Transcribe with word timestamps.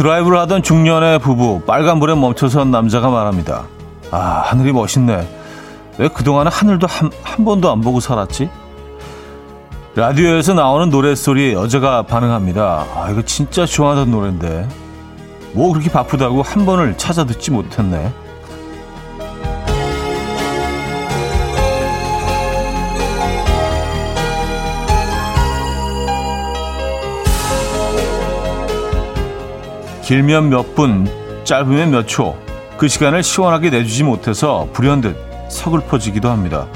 드라이브를 0.00 0.38
하던 0.38 0.62
중년의 0.62 1.18
부부 1.18 1.60
빨간불에 1.66 2.14
멈춰선 2.14 2.70
남자가 2.70 3.10
말합니다. 3.10 3.66
아 4.10 4.44
하늘이 4.46 4.72
멋있네. 4.72 5.28
왜 5.98 6.08
그동안은 6.08 6.50
하늘도 6.50 6.86
한, 6.86 7.10
한 7.22 7.44
번도 7.44 7.70
안 7.70 7.82
보고 7.82 8.00
살았지? 8.00 8.48
라디오에서 9.96 10.54
나오는 10.54 10.88
노랫소리에 10.88 11.52
여자가 11.52 12.00
반응합니다. 12.04 12.86
아 12.94 13.10
이거 13.10 13.20
진짜 13.20 13.66
좋아하던 13.66 14.10
노래인데 14.10 14.66
뭐 15.52 15.70
그렇게 15.70 15.90
바쁘다고 15.90 16.40
한 16.40 16.64
번을 16.64 16.96
찾아 16.96 17.24
듣지 17.24 17.50
못했네. 17.50 18.10
길면 30.10 30.48
몇 30.48 30.74
분, 30.74 31.06
짧으면 31.44 31.92
몇 31.92 32.08
초, 32.08 32.36
그 32.78 32.88
시간을 32.88 33.22
시원하게 33.22 33.70
내주지 33.70 34.02
못해서 34.02 34.68
불현듯 34.72 35.16
서글퍼지기도 35.48 36.28
합니다. 36.28 36.66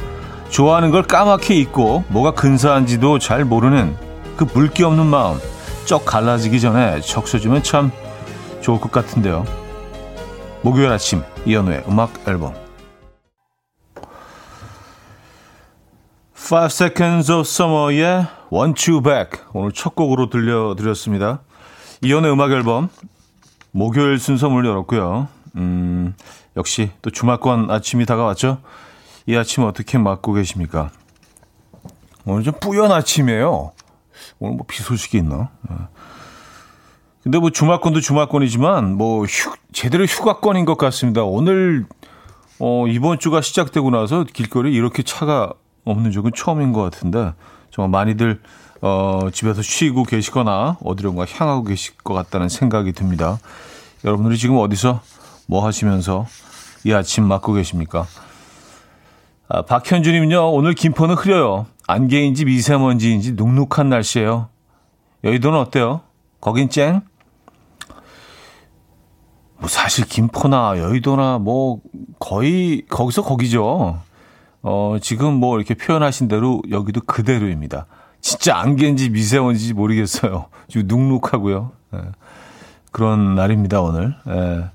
좋아하는 0.50 0.92
걸 0.92 1.02
까맣게 1.02 1.56
잊고 1.56 2.04
뭐가 2.10 2.30
근사한지도 2.34 3.18
잘 3.18 3.44
모르는 3.44 3.96
그 4.36 4.46
물기 4.54 4.84
없는 4.84 5.06
마음, 5.06 5.40
쩍 5.84 6.04
갈라지기 6.04 6.60
전에 6.60 7.00
적셔주면 7.00 7.64
참 7.64 7.90
좋을 8.60 8.78
것 8.78 8.92
같은데요. 8.92 9.44
목요일 10.62 10.92
아침 10.92 11.24
이연우의 11.44 11.86
음악 11.88 12.12
앨범 12.28 12.54
5 16.36 16.66
Seconds 16.66 17.32
of 17.32 17.40
Summer의 17.40 18.28
Want 18.52 18.88
You 18.88 19.02
Back 19.02 19.42
오늘 19.54 19.72
첫 19.72 19.96
곡으로 19.96 20.30
들려드렸습니다. 20.30 21.40
이연우의 22.00 22.32
음악 22.32 22.52
앨범 22.52 22.90
목요일 23.78 24.20
순서 24.20 24.48
문을 24.48 24.70
열었고요. 24.70 25.26
음, 25.56 26.14
역시 26.56 26.90
또 27.02 27.10
주말권 27.10 27.72
아침이 27.72 28.06
다가왔죠. 28.06 28.58
이 29.26 29.34
아침 29.36 29.64
어떻게 29.64 29.98
맞고 29.98 30.32
계십니까? 30.34 30.90
오늘 32.24 32.44
좀 32.44 32.54
뿌연 32.60 32.92
아침이에요. 32.92 33.72
오늘 34.38 34.56
뭐 34.56 34.64
비 34.68 34.80
소식이 34.80 35.18
있나? 35.18 35.50
예. 35.70 35.74
근데 37.24 37.38
뭐 37.38 37.50
주말권도 37.50 38.00
주말권이지만 38.00 38.96
뭐 38.96 39.24
휴, 39.24 39.52
제대로 39.72 40.04
휴가권인 40.04 40.66
것 40.66 40.78
같습니다. 40.78 41.24
오늘 41.24 41.86
어, 42.60 42.86
이번 42.86 43.18
주가 43.18 43.40
시작되고 43.40 43.90
나서 43.90 44.22
길거리 44.22 44.72
이렇게 44.72 45.02
차가 45.02 45.52
없는 45.84 46.12
적은 46.12 46.30
처음인 46.36 46.72
것 46.72 46.82
같은데 46.82 47.32
정말 47.74 47.90
많이들 47.90 48.40
어, 48.82 49.30
집에서 49.32 49.60
쉬고 49.60 50.04
계시거나 50.04 50.76
어디론가 50.84 51.26
향하고 51.28 51.64
계실 51.64 51.96
것 51.96 52.14
같다는 52.14 52.48
생각이 52.48 52.92
듭니다. 52.92 53.40
여러분들이 54.04 54.38
지금 54.38 54.58
어디서 54.58 55.00
뭐 55.48 55.66
하시면서 55.66 56.24
이 56.84 56.92
아침 56.92 57.24
맞고 57.24 57.54
계십니까? 57.54 58.06
아, 59.48 59.62
박현주님은요, 59.62 60.52
오늘 60.52 60.74
김포는 60.74 61.16
흐려요. 61.16 61.66
안개인지 61.88 62.44
미세먼지인지 62.44 63.32
눅눅한 63.32 63.88
날씨예요. 63.88 64.50
여의도는 65.24 65.58
어때요? 65.58 66.02
거긴 66.40 66.70
쨍? 66.70 67.00
뭐 69.58 69.68
사실 69.68 70.04
김포나 70.04 70.78
여의도나 70.78 71.38
뭐 71.38 71.80
거의 72.20 72.84
거기서 72.88 73.22
거기죠. 73.22 73.98
어, 74.66 74.96
지금 75.00 75.34
뭐 75.34 75.58
이렇게 75.58 75.74
표현하신 75.74 76.26
대로 76.26 76.62
여기도 76.70 77.02
그대로입니다. 77.02 77.86
진짜 78.22 78.56
안개인지 78.56 79.10
미세먼지인지 79.10 79.74
모르겠어요. 79.74 80.46
지금 80.68 80.86
눅눅하고요. 80.86 81.72
예. 81.94 81.98
그런 82.90 83.34
날입니다, 83.34 83.82
오늘. 83.82 84.14
예. 84.26 84.70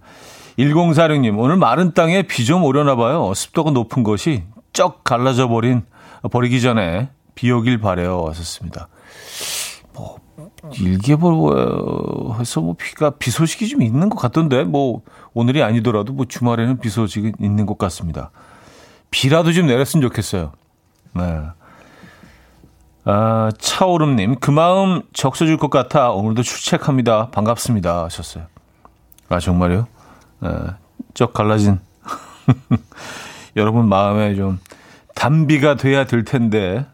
1046님, 0.63 1.39
오늘 1.39 1.55
마른 1.57 1.93
땅에 1.93 2.21
비 2.21 2.45
좀 2.45 2.63
오려나 2.63 2.95
봐요. 2.95 3.33
습도가 3.33 3.71
높은 3.71 4.03
것이 4.03 4.43
쩍 4.73 5.03
갈라져 5.03 5.47
버린, 5.47 5.81
버리기 6.29 6.61
전에 6.61 7.09
비 7.33 7.49
오길 7.49 7.79
바래요. 7.79 8.21
왔었습니다. 8.21 8.89
뭐, 9.95 10.17
일개월해서 10.77 12.61
뭐 12.61 12.75
비가, 12.77 13.11
비 13.11 13.31
소식이 13.31 13.67
좀 13.69 13.81
있는 13.81 14.09
것 14.09 14.17
같던데, 14.17 14.65
뭐, 14.65 15.01
오늘이 15.33 15.63
아니더라도 15.63 16.13
뭐 16.13 16.25
주말에는 16.25 16.77
비 16.79 16.89
소식이 16.89 17.31
있는 17.39 17.65
것 17.65 17.77
같습니다. 17.79 18.29
비라도 19.11 19.51
좀 19.51 19.67
내렸으면 19.67 20.01
좋겠어요. 20.01 20.51
네. 21.13 21.41
아, 23.05 23.51
차오름님, 23.57 24.35
그 24.39 24.51
마음 24.51 25.01
적셔줄 25.13 25.57
것 25.57 25.69
같아 25.69 26.11
오늘도 26.11 26.43
출첵합니다. 26.43 27.29
반갑습니다. 27.31 28.03
하셨어요. 28.05 28.45
아, 29.29 29.39
정말요? 29.39 29.87
네, 30.41 30.49
쩍 31.13 31.33
갈라진 31.33 31.79
여러분 33.55 33.87
마음에 33.87 34.35
좀 34.35 34.59
단비가 35.15 35.75
돼야 35.75 36.05
될 36.05 36.23
텐데. 36.23 36.85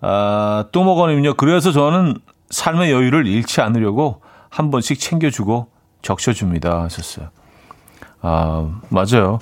아, 0.00 0.66
또 0.72 0.84
먹어님요. 0.84 1.34
그래서 1.34 1.72
저는 1.72 2.18
삶의 2.50 2.92
여유를 2.92 3.26
잃지 3.26 3.60
않으려고 3.60 4.22
한 4.50 4.70
번씩 4.70 5.00
챙겨주고 5.00 5.68
적셔줍니다. 6.02 6.82
하셨어요. 6.82 7.28
아, 8.20 8.80
맞아요. 8.88 9.38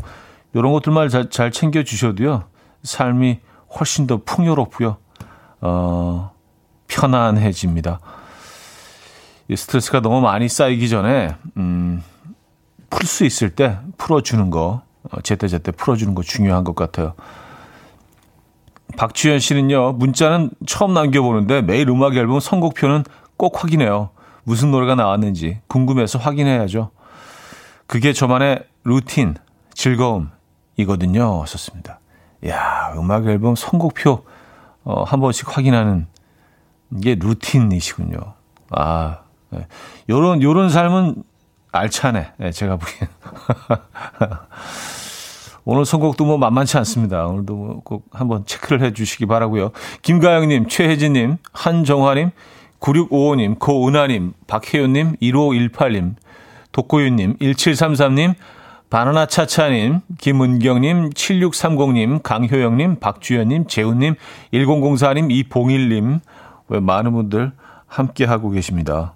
이런 0.55 0.73
것들만 0.73 1.09
잘, 1.09 1.29
잘 1.31 1.51
챙겨주셔도요. 1.51 2.45
삶이 2.83 3.41
훨씬 3.79 4.07
더 4.07 4.21
풍요롭고요. 4.25 4.97
어, 5.61 6.33
편안해집니다. 6.87 7.99
이 9.49 9.57
스트레스가 9.57 10.01
너무 10.01 10.21
많이 10.21 10.49
쌓이기 10.49 10.89
전에, 10.89 11.35
음, 11.57 12.03
풀 12.89 13.07
수 13.07 13.25
있을 13.25 13.51
때 13.51 13.79
풀어주는 13.99 14.51
거, 14.51 14.83
어, 15.11 15.21
제때제때 15.21 15.73
풀어주는 15.73 16.15
거 16.15 16.23
중요한 16.23 16.65
것 16.65 16.77
같아요. 16.77 17.15
박주현 18.97 19.41
씨는요, 19.41 19.95
문자는 19.95 20.51
처음 20.67 20.95
남겨보는데 20.95 21.63
매일 21.63 21.89
음악 21.89 22.15
앨범 22.15 22.39
선곡표는 22.39 23.05
꼭 23.37 23.63
확인해요. 23.63 24.11
무슨 24.45 24.71
노래가 24.71 24.95
나왔는지 24.95 25.59
궁금해서 25.67 26.19
확인해야죠. 26.19 26.91
그게 27.87 28.13
저만의 28.13 28.65
루틴, 28.85 29.35
즐거움 29.75 30.31
이거든요. 30.77 31.45
썼습니다. 31.47 32.01
야 32.47 32.93
음악 32.97 33.27
앨범 33.27 33.55
선곡표 33.55 34.25
어, 34.85 35.03
한 35.05 35.21
번씩 35.21 35.57
확인하는 35.57 36.07
게 37.03 37.15
루틴이시군요. 37.15 38.19
아, 38.71 39.19
네. 39.51 39.67
요런, 40.11 40.43
요런 40.43 40.69
삶은 40.69 41.23
알차네. 41.73 42.33
네, 42.37 42.53
제가 42.53 42.77
보기엔. 42.77 43.09
오늘 45.65 45.87
선곡도 45.87 46.27
뭐 46.27 46.37
만만치 46.37 46.77
않습니다. 46.79 47.27
오늘도 47.27 47.55
뭐 47.55 47.81
꼭 47.85 48.07
한번 48.13 48.45
체크를 48.45 48.83
해 48.83 48.93
주시기 48.93 49.27
바라고요. 49.27 49.71
김가영님, 50.03 50.69
최혜진님, 50.69 51.39
한정화님, 51.53 52.31
9655님, 52.81 53.59
고은하님, 53.59 54.35
박혜윤님, 54.47 55.17
1518님, 55.17 56.17
독고윤님, 56.73 57.39
1733님, 57.39 58.35
바나나 58.91 59.27
차차님, 59.27 60.01
김은경님, 60.19 61.11
7630님, 61.11 62.23
강효영님, 62.23 63.01
박주연님, 63.01 63.67
재훈님, 63.67 64.15
1004님, 64.53 65.31
이봉일님, 65.33 66.21
왜 66.69 66.81
많은 66.81 67.13
분들 67.13 67.53
함께하고 67.87 68.51
계십니다. 68.51 69.15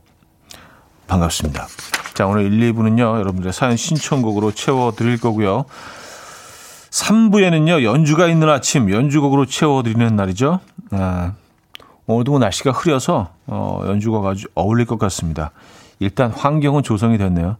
반갑습니다. 1.07 1.67
자, 2.15 2.27
오늘 2.27 2.53
1, 2.53 2.73
2부는요, 2.73 3.19
여러분들의 3.21 3.53
사연 3.53 3.77
신청곡으로 3.77 4.53
채워드릴 4.53 5.21
거고요. 5.21 5.65
3부에는요, 6.91 7.85
연주가 7.85 8.27
있는 8.27 8.49
아침, 8.49 8.91
연주곡으로 8.91 9.47
채워드리는 9.47 10.17
날이죠. 10.17 10.61
아, 10.91 11.33
오늘도 12.07 12.33
뭐 12.33 12.41
날씨가 12.41 12.73
흐려서, 12.73 13.31
어, 13.47 13.83
연주가 13.87 14.29
아주 14.29 14.49
어울릴 14.55 14.87
것 14.87 14.99
같습니다. 14.99 15.53
일단 16.01 16.31
환경은 16.31 16.83
조성이 16.83 17.19
됐네요. 17.19 17.57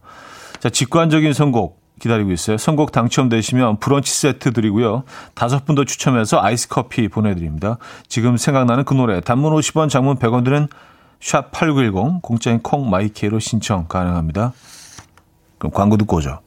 자, 0.59 0.69
직관적인 0.69 1.33
선곡 1.33 1.78
기다리고 1.99 2.31
있어요. 2.31 2.57
선곡 2.57 2.91
당첨되시면 2.91 3.77
브런치 3.77 4.13
세트 4.13 4.53
드리고요. 4.53 5.03
다섯 5.33 5.65
분 5.65 5.75
더 5.75 5.85
추첨해서 5.85 6.41
아이스 6.41 6.67
커피 6.67 7.07
보내드립니다. 7.07 7.77
지금 8.07 8.37
생각나는 8.37 8.83
그 8.83 8.93
노래, 8.93 9.21
단문 9.21 9.53
50원, 9.53 9.89
장문 9.89 10.17
100원 10.17 10.43
드는 10.43 10.67
샵8910, 11.21 12.21
공짜인 12.21 12.59
콩 12.61 12.89
마이케로 12.89 13.39
신청 13.39 13.85
가능합니다. 13.87 14.53
그럼 15.57 15.71
광고 15.71 15.97
듣고 15.97 16.17
오죠. 16.17 16.39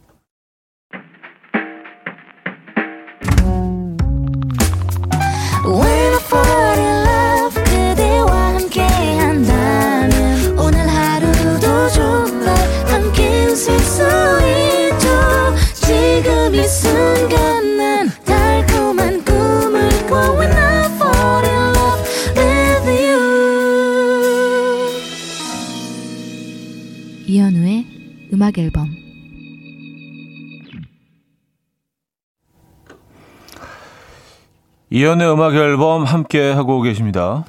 이연의 34.94 35.32
음악 35.32 35.54
앨범 35.54 36.04
함께 36.04 36.52
하고 36.52 36.82
계십니다. 36.82 37.46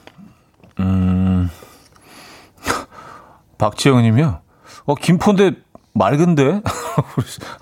음, 0.79 1.49
박지영 3.59 4.01
님이요. 4.01 4.39
어, 4.85 4.95
김포인데 4.95 5.51
맑은데? 5.93 6.61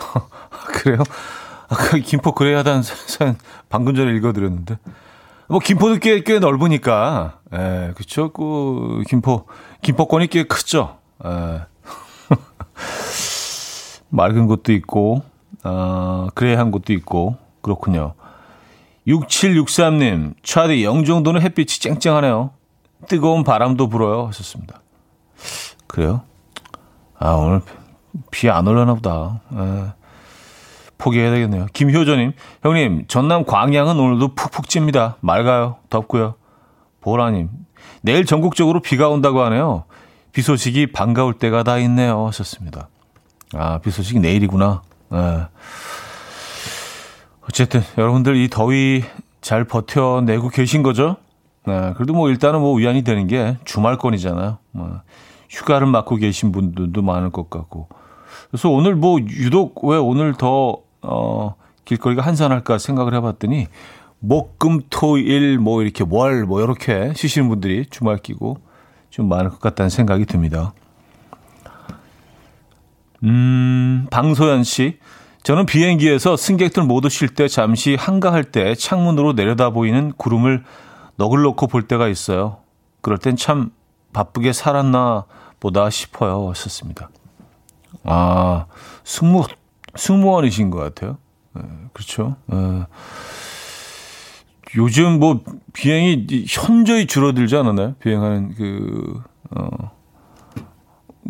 그래요? 0.75 0.99
아까 1.67 1.97
김포 1.97 2.33
그래야 2.33 2.59
하다는 2.59 2.83
사연 2.83 3.35
방금 3.69 3.95
전에 3.95 4.15
읽어드렸는데. 4.17 4.77
뭐, 5.47 5.57
김포도 5.57 5.97
꽤, 5.97 6.21
꽤 6.21 6.37
넓으니까. 6.37 7.39
예, 7.51 7.93
그쵸? 7.95 8.31
그, 8.31 9.01
김포, 9.07 9.47
김포권이 9.81 10.27
꽤 10.27 10.43
크죠? 10.43 10.99
예. 11.25 11.61
맑은 14.09 14.45
곳도 14.45 14.73
있고, 14.73 15.23
어, 15.63 16.27
그래야 16.35 16.59
한 16.59 16.69
곳도 16.69 16.93
있고, 16.93 17.37
그렇군요. 17.63 18.13
6763님, 19.07 20.35
차디 20.43 20.83
영종도는 20.83 21.41
햇빛이 21.41 21.67
쨍쨍하네요. 21.67 22.51
뜨거운 23.07 23.43
바람도 23.43 23.89
불어요. 23.89 24.27
하셨습니다. 24.27 24.81
그래요? 25.87 26.21
아, 27.17 27.31
오늘 27.31 27.61
비 28.29 28.49
안 28.49 28.67
올려나 28.67 28.93
보다. 28.93 29.41
에, 29.53 29.93
포기해야 30.97 31.31
되겠네요. 31.31 31.65
김효조님, 31.73 32.33
형님, 32.61 33.05
전남 33.07 33.43
광양은 33.45 33.99
오늘도 33.99 34.35
푹푹 34.35 34.69
찝니다. 34.69 35.17
맑아요. 35.21 35.77
덥고요. 35.89 36.35
보라님, 37.01 37.49
내일 38.01 38.25
전국적으로 38.25 38.81
비가 38.81 39.09
온다고 39.09 39.41
하네요. 39.43 39.85
비 40.31 40.41
소식이 40.43 40.91
반가울 40.91 41.33
때가 41.33 41.63
다 41.63 41.77
있네요. 41.79 42.27
하셨습니다. 42.27 42.89
아, 43.53 43.79
비 43.79 43.89
소식이 43.89 44.19
내일이구나. 44.19 44.83
에. 45.13 45.17
어쨌든 47.47 47.81
여러분들 47.97 48.35
이 48.35 48.49
더위 48.49 49.03
잘 49.41 49.63
버텨내고 49.63 50.49
계신 50.49 50.83
거죠? 50.83 51.17
네, 51.65 51.93
그래도 51.95 52.13
뭐 52.13 52.29
일단은 52.29 52.59
뭐 52.59 52.75
위안이 52.75 53.03
되는 53.03 53.27
게 53.27 53.57
주말권이잖아요. 53.65 54.57
뭐 54.71 55.01
휴가를 55.49 55.87
맞고 55.87 56.17
계신 56.17 56.51
분들도 56.51 57.01
많을 57.01 57.29
것 57.29 57.49
같고. 57.49 57.87
그래서 58.49 58.69
오늘 58.69 58.95
뭐 58.95 59.19
유독 59.19 59.83
왜 59.85 59.97
오늘 59.97 60.33
더, 60.33 60.77
어, 61.01 61.55
길거리가 61.85 62.21
한산할까 62.21 62.77
생각을 62.77 63.13
해봤더니 63.15 63.67
목, 64.19 64.59
금, 64.59 64.81
토, 64.89 65.17
일, 65.17 65.57
뭐 65.57 65.81
이렇게 65.81 66.05
월, 66.07 66.45
뭐 66.45 66.61
이렇게 66.61 67.11
쉬시는 67.15 67.49
분들이 67.49 67.85
주말 67.89 68.17
끼고 68.17 68.57
좀 69.09 69.27
많을 69.27 69.49
것 69.49 69.59
같다는 69.59 69.89
생각이 69.89 70.25
듭니다. 70.25 70.73
음, 73.23 74.07
방소연 74.09 74.63
씨. 74.63 74.99
저는 75.43 75.65
비행기에서 75.65 76.37
승객들 76.37 76.83
모두 76.83 77.09
쉴 77.09 77.29
때 77.29 77.47
잠시 77.47 77.95
한가할 77.95 78.45
때 78.45 78.75
창문으로 78.75 79.33
내려다 79.33 79.71
보이는 79.71 80.11
구름을 80.15 80.63
넋을 81.17 81.41
놓고 81.41 81.67
볼 81.67 81.87
때가 81.87 82.07
있어요. 82.07 82.57
그럴 83.01 83.17
땐 83.17 83.35
참 83.35 83.71
바쁘게 84.13 84.53
살았나 84.53 85.25
보다 85.59 85.89
싶어요. 85.89 86.49
하셨습니다. 86.49 87.09
아, 88.03 88.65
승무, 89.03 89.43
승무원이신 89.95 90.69
것 90.69 90.77
같아요. 90.79 91.17
네, 91.53 91.61
그렇죠. 91.93 92.35
네. 92.45 92.85
요즘 94.77 95.19
뭐 95.19 95.41
비행이 95.73 96.45
현저히 96.47 97.05
줄어들지 97.05 97.55
않았나요? 97.57 97.95
비행하는 97.99 98.53
그, 98.55 99.21
어, 99.51 99.91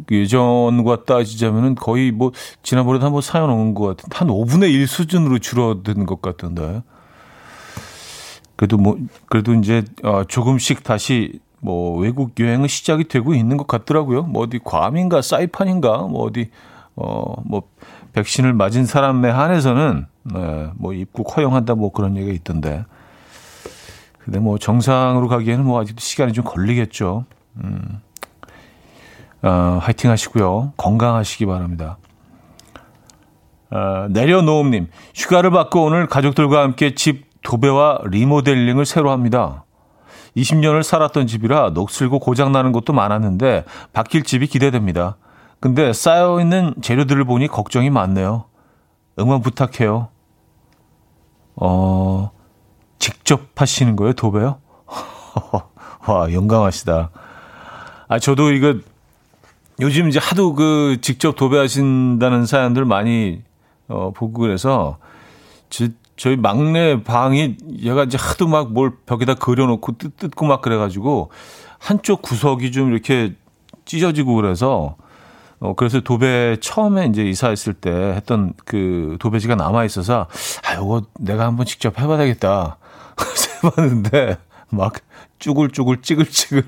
예전과 0.09 1.03
따지자면은 1.06 1.75
거의 1.75 2.12
뭐 2.12 2.31
지난번에도 2.63 3.06
한번 3.06 3.21
사연 3.21 3.50
온 3.50 3.74
것 3.74 3.86
같은 3.88 4.09
한 4.12 4.27
5분의 4.30 4.71
1 4.74 4.88
수준으로 4.88 5.39
줄어드는 5.39 6.06
것 6.06 6.21
같던데. 6.21 6.81
그래도 8.56 8.77
뭐 8.77 8.98
그래도 9.27 9.53
이제 9.56 9.83
어 10.03 10.24
조금씩 10.27 10.83
다시 10.83 11.39
뭐 11.59 11.98
외국 12.00 12.39
여행은 12.39 12.68
시작이 12.68 13.06
되고 13.07 13.33
있는 13.33 13.57
것 13.57 13.68
같더라고요. 13.68 14.24
뭐 14.24 14.44
어디 14.44 14.59
괌인가 14.59 15.21
사이판인가 15.21 16.00
뭐 16.00 16.24
어디 16.25 16.50
어뭐 16.95 17.63
백신을 18.13 18.53
맞은 18.53 18.86
사람에 18.86 19.30
한해서는 19.30 20.06
네, 20.24 20.68
뭐 20.75 20.94
입국 20.94 21.36
허용한다 21.36 21.75
뭐 21.75 21.92
그런 21.92 22.18
얘기가 22.18 22.33
있던데. 22.33 22.86
근데 24.19 24.38
뭐 24.39 24.57
정상으로 24.59 25.27
가기에는 25.27 25.65
뭐 25.65 25.81
아직도 25.81 26.00
시간이 26.00 26.33
좀 26.33 26.44
걸리겠죠. 26.44 27.25
음. 27.63 28.00
어, 29.43 29.79
화이팅 29.81 30.11
하시고요. 30.11 30.73
건강하시기 30.77 31.45
바랍니다. 31.45 31.97
어, 33.71 34.07
내려놓음님, 34.09 34.88
휴가를 35.15 35.49
받고 35.49 35.83
오늘 35.83 36.07
가족들과 36.07 36.61
함께 36.61 36.93
집 36.93 37.25
도배와 37.41 38.01
리모델링을 38.05 38.85
새로 38.85 39.11
합니다. 39.11 39.65
20년을 40.38 40.83
살았던 40.83 41.27
집이라 41.27 41.71
녹슬고 41.71 42.19
고장나는 42.19 42.71
것도 42.71 42.93
많았는데 42.93 43.65
바뀔 43.93 44.23
집이 44.23 44.47
기대됩니다. 44.47 45.17
근데 45.59 45.93
쌓여있는 45.93 46.75
재료들을 46.81 47.23
보니 47.25 47.47
걱정이 47.47 47.89
많네요. 47.89 48.45
응원 49.19 49.41
부탁해요. 49.41 50.09
어, 51.55 52.31
직접 52.99 53.41
하시는 53.55 53.95
거예요, 53.95 54.13
도배요? 54.13 54.59
와, 56.07 56.31
영광하시다. 56.31 57.09
아, 58.07 58.19
저도 58.19 58.51
이거 58.51 58.75
요즘 59.79 60.09
이제 60.09 60.19
하도 60.19 60.53
그 60.53 60.97
직접 61.01 61.35
도배하신다는 61.35 62.45
사연들 62.45 62.85
많이 62.85 63.41
어, 63.88 64.12
보고 64.15 64.41
그래서 64.41 64.97
저, 65.69 65.88
저희 66.18 66.35
막내 66.35 67.03
방이 67.03 67.57
얘가 67.79 68.03
이제 68.03 68.18
하도 68.19 68.47
막 68.47 68.69
뭘 68.69 68.94
벽에다 69.06 69.35
그려놓고 69.35 69.97
뜯, 69.97 70.18
뜯고 70.18 70.45
막 70.45 70.62
그래가지고 70.62 71.31
한쪽 71.79 72.21
구석이 72.21 72.71
좀 72.71 72.91
이렇게 72.91 73.35
찢어지고 73.85 74.35
그래서 74.35 74.95
어, 75.60 75.74
그래서 75.75 76.00
도배 76.00 76.57
처음에 76.60 77.05
이제 77.07 77.24
이사했을 77.24 77.74
때 77.74 77.91
했던 77.91 78.53
그 78.65 79.17
도배지가 79.19 79.55
남아 79.55 79.86
있어서 79.86 80.27
아, 80.65 80.74
이거 80.74 81.03
내가 81.19 81.45
한번 81.45 81.65
직접 81.65 82.00
해봐야 82.00 82.17
되겠다. 82.17 82.77
해봤는데 83.63 84.38
막 84.69 84.93
쭈글쭈글 85.39 86.01
찌글찌글 86.01 86.65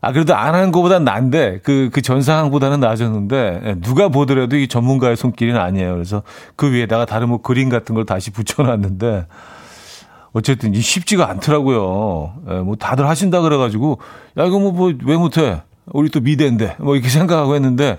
아, 0.00 0.12
그래도 0.12 0.34
안 0.36 0.54
하는 0.54 0.70
것보단 0.70 1.04
난데, 1.04 1.60
그, 1.64 1.90
그 1.92 2.02
전상보다는 2.02 2.80
나아졌는데, 2.80 3.60
예, 3.64 3.74
누가 3.80 4.08
보더라도 4.08 4.56
이 4.56 4.68
전문가의 4.68 5.16
손길은 5.16 5.56
아니에요. 5.56 5.94
그래서 5.94 6.22
그 6.54 6.72
위에다가 6.72 7.04
다른 7.04 7.28
뭐 7.28 7.42
그림 7.42 7.68
같은 7.68 7.94
걸 7.94 8.06
다시 8.06 8.30
붙여놨는데, 8.30 9.26
어쨌든 10.32 10.74
이 10.74 10.80
쉽지가 10.80 11.28
않더라고요. 11.28 12.34
예, 12.48 12.54
뭐 12.60 12.76
다들 12.76 13.08
하신다 13.08 13.40
그래가지고, 13.40 13.98
야, 14.38 14.44
이거 14.44 14.58
뭐, 14.60 14.70
뭐, 14.72 14.92
왜 15.04 15.16
못해? 15.16 15.62
우리 15.86 16.10
또 16.10 16.20
미대인데. 16.20 16.76
뭐 16.78 16.94
이렇게 16.94 17.08
생각하고 17.10 17.56
했는데, 17.56 17.98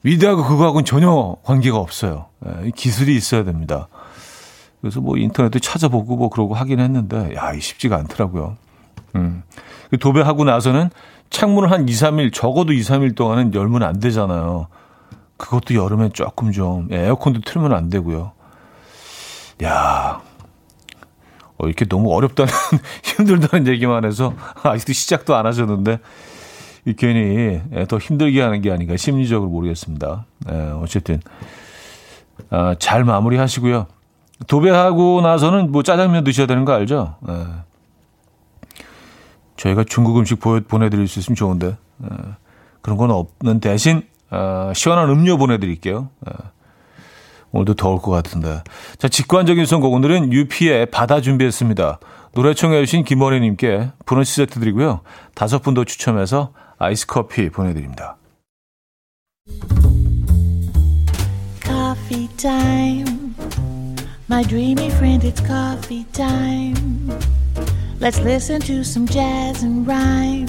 미대하고 0.00 0.44
그거하고는 0.44 0.84
전혀 0.84 1.36
관계가 1.42 1.76
없어요. 1.76 2.26
예, 2.46 2.70
기술이 2.74 3.14
있어야 3.14 3.44
됩니다. 3.44 3.88
그래서 4.80 5.00
뭐 5.00 5.16
인터넷도 5.16 5.58
찾아보고 5.58 6.16
뭐 6.16 6.30
그러고 6.30 6.54
하긴 6.54 6.80
했는데, 6.80 7.34
야, 7.36 7.52
이 7.52 7.60
쉽지가 7.60 7.96
않더라고요. 7.96 8.56
음. 9.16 9.42
그 9.90 9.98
도배하고 9.98 10.44
나서는 10.44 10.90
창문을 11.34 11.72
한 11.72 11.88
2, 11.88 11.92
3일, 11.92 12.32
적어도 12.32 12.72
2, 12.72 12.80
3일 12.80 13.16
동안은 13.16 13.54
열면 13.54 13.82
안 13.82 13.98
되잖아요. 13.98 14.68
그것도 15.36 15.74
여름에 15.74 16.10
조금 16.10 16.52
좀, 16.52 16.88
예, 16.92 17.06
에어컨도 17.06 17.40
틀면 17.40 17.72
안 17.72 17.90
되고요. 17.90 18.30
야 19.64 20.22
어, 21.58 21.66
이렇게 21.66 21.86
너무 21.86 22.14
어렵다는, 22.14 22.52
힘들다는 23.02 23.66
얘기만 23.66 24.04
해서 24.04 24.32
아직도 24.62 24.92
시작도 24.92 25.34
안 25.34 25.44
하셨는데, 25.44 25.98
이 26.84 26.92
괜히 26.94 27.60
예, 27.72 27.84
더 27.86 27.98
힘들게 27.98 28.40
하는 28.40 28.62
게 28.62 28.70
아닌가 28.70 28.96
심리적으로 28.96 29.50
모르겠습니다. 29.50 30.26
예, 30.52 30.54
어쨌든, 30.80 31.20
아, 32.50 32.76
잘 32.78 33.02
마무리 33.02 33.38
하시고요. 33.38 33.88
도배하고 34.46 35.20
나서는 35.20 35.72
뭐 35.72 35.82
짜장면 35.82 36.22
드셔야 36.22 36.46
되는 36.46 36.64
거 36.64 36.72
알죠? 36.72 37.16
예. 37.28 37.44
저희가 39.56 39.84
중국 39.84 40.18
음식 40.18 40.40
보, 40.40 40.60
보내드릴 40.60 41.08
수 41.08 41.18
있으면 41.18 41.36
좋은데 41.36 41.68
에, 41.68 42.06
그런 42.82 42.96
건 42.98 43.10
없는 43.10 43.60
대신 43.60 44.02
어, 44.30 44.72
시원한 44.74 45.08
음료 45.10 45.36
보내드릴게요. 45.36 46.10
에, 46.28 46.32
오늘도 47.52 47.74
더울 47.74 48.02
것 48.02 48.10
같은데. 48.10 48.62
자, 48.98 49.06
직관적인 49.06 49.64
선곡. 49.64 49.92
오늘은 49.92 50.32
유피의 50.32 50.86
바다 50.86 51.20
준비했습니다. 51.20 52.00
노래 52.34 52.52
청해주신 52.52 53.04
김원희님께 53.04 53.92
브런치 54.06 54.34
세트 54.34 54.58
드리고요. 54.58 55.02
다섯 55.36 55.62
분 55.62 55.74
더 55.74 55.84
추첨해서 55.84 56.52
아이스 56.78 57.06
커피 57.06 57.50
보내드립니다. 57.50 58.16
Coffee. 61.62 63.04
My 64.28 64.42
dreamy 64.42 64.88
friend, 64.88 65.22
it's 65.24 65.40
coffee 65.40 66.04
time. 66.12 67.12
Let's 68.00 68.20
listen 68.20 68.60
to 68.62 68.82
some 68.82 69.06
jazz 69.06 69.62
and 69.62 69.86
rhyme 69.86 70.46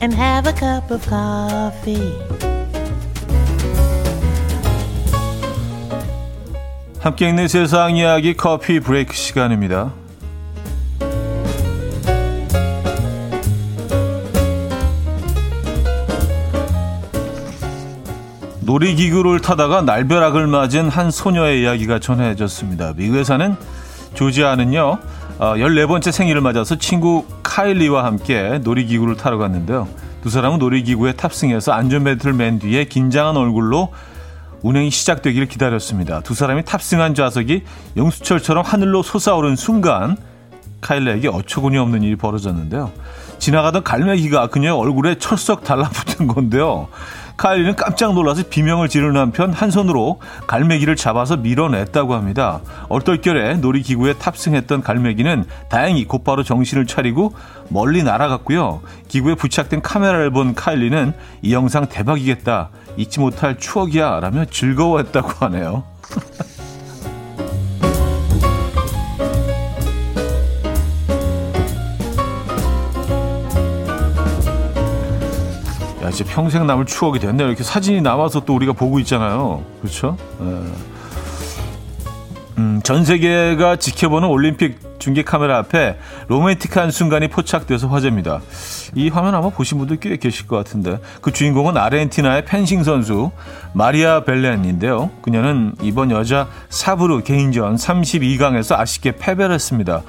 and 0.00 0.14
have 0.14 0.48
a 0.48 0.54
cup 0.54 0.90
of 0.90 1.06
coffee. 1.08 2.12
함께 7.00 7.28
있는 7.28 7.48
세상 7.48 7.96
이야기 7.96 8.34
커피 8.34 8.80
브레이크 8.80 9.12
시간입니다. 9.14 9.92
놀이기구를 18.60 19.40
타다가 19.40 19.82
날벼락을 19.82 20.46
맞은 20.46 20.88
한 20.88 21.10
소녀의 21.10 21.62
이야기가 21.62 21.98
전해졌습니다. 21.98 22.94
미국에 22.96 23.24
사는 23.24 23.56
조지아는요, 24.14 24.98
14번째 25.38 26.08
어, 26.08 26.10
생일을 26.12 26.40
맞아서 26.40 26.76
친구 26.76 27.24
카일리와 27.42 28.04
함께 28.04 28.60
놀이기구를 28.62 29.16
타러 29.16 29.38
갔는데요. 29.38 29.88
두 30.22 30.30
사람은 30.30 30.58
놀이기구에 30.58 31.14
탑승해서 31.14 31.72
안전벨트를 31.72 32.32
맨 32.32 32.58
뒤에 32.58 32.84
긴장한 32.84 33.36
얼굴로 33.36 33.92
운행이 34.62 34.90
시작되기를 34.90 35.48
기다렸습니다. 35.48 36.20
두 36.20 36.34
사람이 36.34 36.64
탑승한 36.64 37.14
좌석이 37.14 37.64
용수철처럼 37.96 38.64
하늘로 38.64 39.02
솟아오른 39.02 39.56
순간 39.56 40.16
카일레에게 40.80 41.28
어처구니 41.28 41.78
없는 41.78 42.02
일이 42.02 42.16
벌어졌는데요. 42.16 42.92
지나가던 43.38 43.82
갈매기가 43.82 44.48
그녀의 44.48 44.78
얼굴에 44.78 45.16
철썩 45.16 45.64
달라붙은 45.64 46.28
건데요. 46.28 46.88
카일리는 47.36 47.76
깜짝 47.76 48.14
놀라서 48.14 48.42
비명을 48.48 48.88
지르는 48.88 49.20
한편 49.20 49.52
한 49.52 49.70
손으로 49.70 50.20
갈매기를 50.46 50.96
잡아서 50.96 51.36
밀어냈다고 51.36 52.14
합니다. 52.14 52.60
얼떨결에 52.88 53.54
놀이기구에 53.54 54.14
탑승했던 54.14 54.82
갈매기는 54.82 55.44
다행히 55.68 56.04
곧바로 56.06 56.42
정신을 56.42 56.86
차리고 56.86 57.34
멀리 57.68 58.02
날아갔고요. 58.02 58.82
기구에 59.08 59.34
부착된 59.34 59.82
카메라를 59.82 60.30
본 60.30 60.54
카일리는 60.54 61.12
이 61.42 61.52
영상 61.52 61.86
대박이겠다. 61.86 62.70
잊지 62.96 63.20
못할 63.20 63.58
추억이야. 63.58 64.20
라며 64.20 64.44
즐거워했다고 64.44 65.46
하네요. 65.46 65.84
야, 76.12 76.14
이제 76.14 76.24
평생 76.24 76.66
남을 76.66 76.84
추억이 76.84 77.18
됐네요. 77.18 77.48
이렇게 77.48 77.64
사진이 77.64 78.02
남아서 78.02 78.40
또 78.40 78.54
우리가 78.54 78.74
보고 78.74 78.98
있잖아요. 79.00 79.64
그렇죠? 79.80 80.16
예. 80.42 80.91
음, 82.58 82.80
전 82.82 83.04
세계가 83.04 83.76
지켜보는 83.76 84.28
올림픽 84.28 84.78
중계 84.98 85.24
카메라 85.24 85.58
앞에 85.58 85.98
로맨틱한 86.28 86.90
순간이 86.90 87.28
포착돼서 87.28 87.88
화제입니다. 87.88 88.40
이 88.94 89.08
화면 89.08 89.34
아마 89.34 89.48
보신 89.48 89.78
분들 89.78 89.96
꽤 89.96 90.16
계실 90.16 90.46
것 90.46 90.56
같은데 90.56 90.98
그 91.20 91.32
주인공은 91.32 91.76
아르헨티나의 91.76 92.44
펜싱 92.44 92.84
선수 92.84 93.32
마리아 93.72 94.22
벨렌인데요. 94.22 95.10
그녀는 95.22 95.74
이번 95.82 96.10
여자 96.10 96.46
사브르 96.68 97.22
개인전 97.24 97.76
32강에서 97.76 98.78
아쉽게 98.78 99.12
패배를 99.12 99.54
했습니다. 99.54 100.02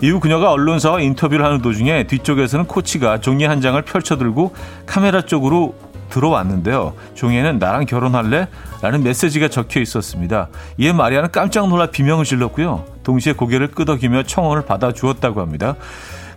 이후 0.00 0.20
그녀가 0.20 0.52
언론사와 0.52 1.00
인터뷰를 1.00 1.44
하는 1.44 1.60
도중에 1.60 2.06
뒤쪽에서는 2.06 2.66
코치가 2.66 3.20
종이 3.20 3.44
한 3.44 3.60
장을 3.60 3.80
펼쳐들고 3.82 4.54
카메라 4.86 5.22
쪽으로 5.22 5.74
들어왔는데요. 6.10 6.94
종이에는 7.14 7.58
나랑 7.58 7.86
결혼할래? 7.86 8.48
라는 8.82 9.02
메시지가 9.02 9.48
적혀 9.48 9.80
있었습니다. 9.80 10.48
이에 10.78 10.92
마리아는 10.92 11.30
깜짝 11.30 11.68
놀라 11.68 11.86
비명을 11.86 12.24
질렀고요. 12.24 12.84
동시에 13.02 13.32
고개를 13.32 13.68
끄덕이며 13.68 14.24
청혼을 14.24 14.64
받아 14.64 14.92
주었다고 14.92 15.40
합니다. 15.40 15.74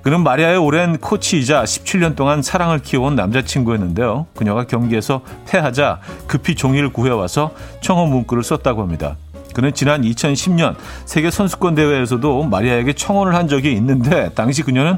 그는 0.01 0.23
마리아의 0.23 0.57
오랜 0.57 0.97
코치이자 0.97 1.63
17년 1.63 2.15
동안 2.15 2.41
사랑을 2.41 2.79
키워온 2.79 3.15
남자친구였는데요. 3.15 4.25
그녀가 4.35 4.65
경기에서 4.65 5.21
패하자 5.47 5.99
급히 6.25 6.55
종이를 6.55 6.91
구해와서 6.91 7.51
청혼 7.81 8.09
문구를 8.09 8.43
썼다고 8.43 8.81
합니다. 8.81 9.17
그는 9.53 9.73
지난 9.73 10.01
2010년 10.01 10.75
세계 11.05 11.29
선수권 11.29 11.75
대회에서도 11.75 12.43
마리아에게 12.43 12.93
청혼을 12.93 13.35
한 13.35 13.47
적이 13.47 13.73
있는데 13.73 14.29
당시 14.33 14.63
그녀는 14.63 14.97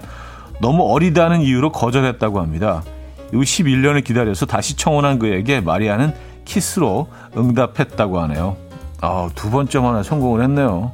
너무 0.61 0.89
어리다는 0.93 1.41
이유로 1.41 1.71
거절했다고 1.71 2.39
합니다. 2.39 2.83
이후 3.33 3.41
11년을 3.41 4.03
기다려서 4.03 4.45
다시 4.45 4.77
청혼한 4.77 5.17
그에게 5.17 5.59
마리아는 5.59 6.13
키스로 6.45 7.09
응답했다고 7.35 8.19
하네요. 8.21 8.55
아, 9.01 9.29
두 9.33 9.49
번째 9.49 9.79
만에 9.79 10.03
성공을 10.03 10.43
했네요. 10.43 10.93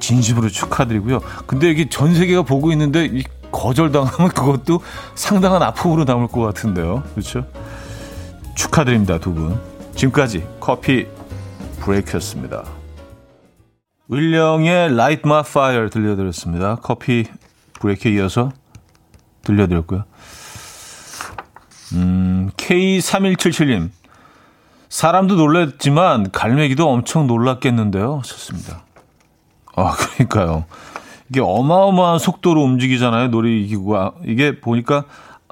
진심으로 0.00 0.48
축하드리고요. 0.48 1.20
근데 1.46 1.70
이게 1.70 1.88
전 1.88 2.14
세계가 2.14 2.42
보고 2.42 2.70
있는데 2.72 3.06
이 3.06 3.24
거절당하면 3.50 4.28
그것도 4.28 4.80
상당한 5.14 5.62
아픔으로 5.62 6.04
남을 6.04 6.28
것 6.28 6.40
같은데요. 6.42 7.02
그렇죠? 7.14 7.46
축하드립니다, 8.54 9.18
두 9.18 9.32
분. 9.32 9.58
지금까지 9.94 10.46
커피 10.60 11.06
브레이크였습니다. 11.80 12.64
윌령의 14.08 14.92
Light 14.92 15.22
My 15.24 15.40
Fire 15.40 15.88
들려드렸습니다. 15.90 16.76
커피 16.76 17.24
브레이크에 17.80 18.12
이어서 18.12 18.52
들려드렸고요. 19.42 20.04
음, 21.94 22.50
K3177님. 22.56 23.90
사람도 24.88 25.36
놀랐지만 25.36 26.30
갈매기도 26.30 26.88
엄청 26.88 27.26
놀랐겠는데요. 27.26 28.22
좋습니다. 28.24 28.82
아, 29.76 29.94
그러니까요. 29.94 30.64
이게 31.28 31.40
어마어마한 31.40 32.18
속도로 32.18 32.62
움직이잖아요. 32.62 33.28
놀이기구가. 33.28 34.14
이게 34.24 34.60
보니까 34.60 35.04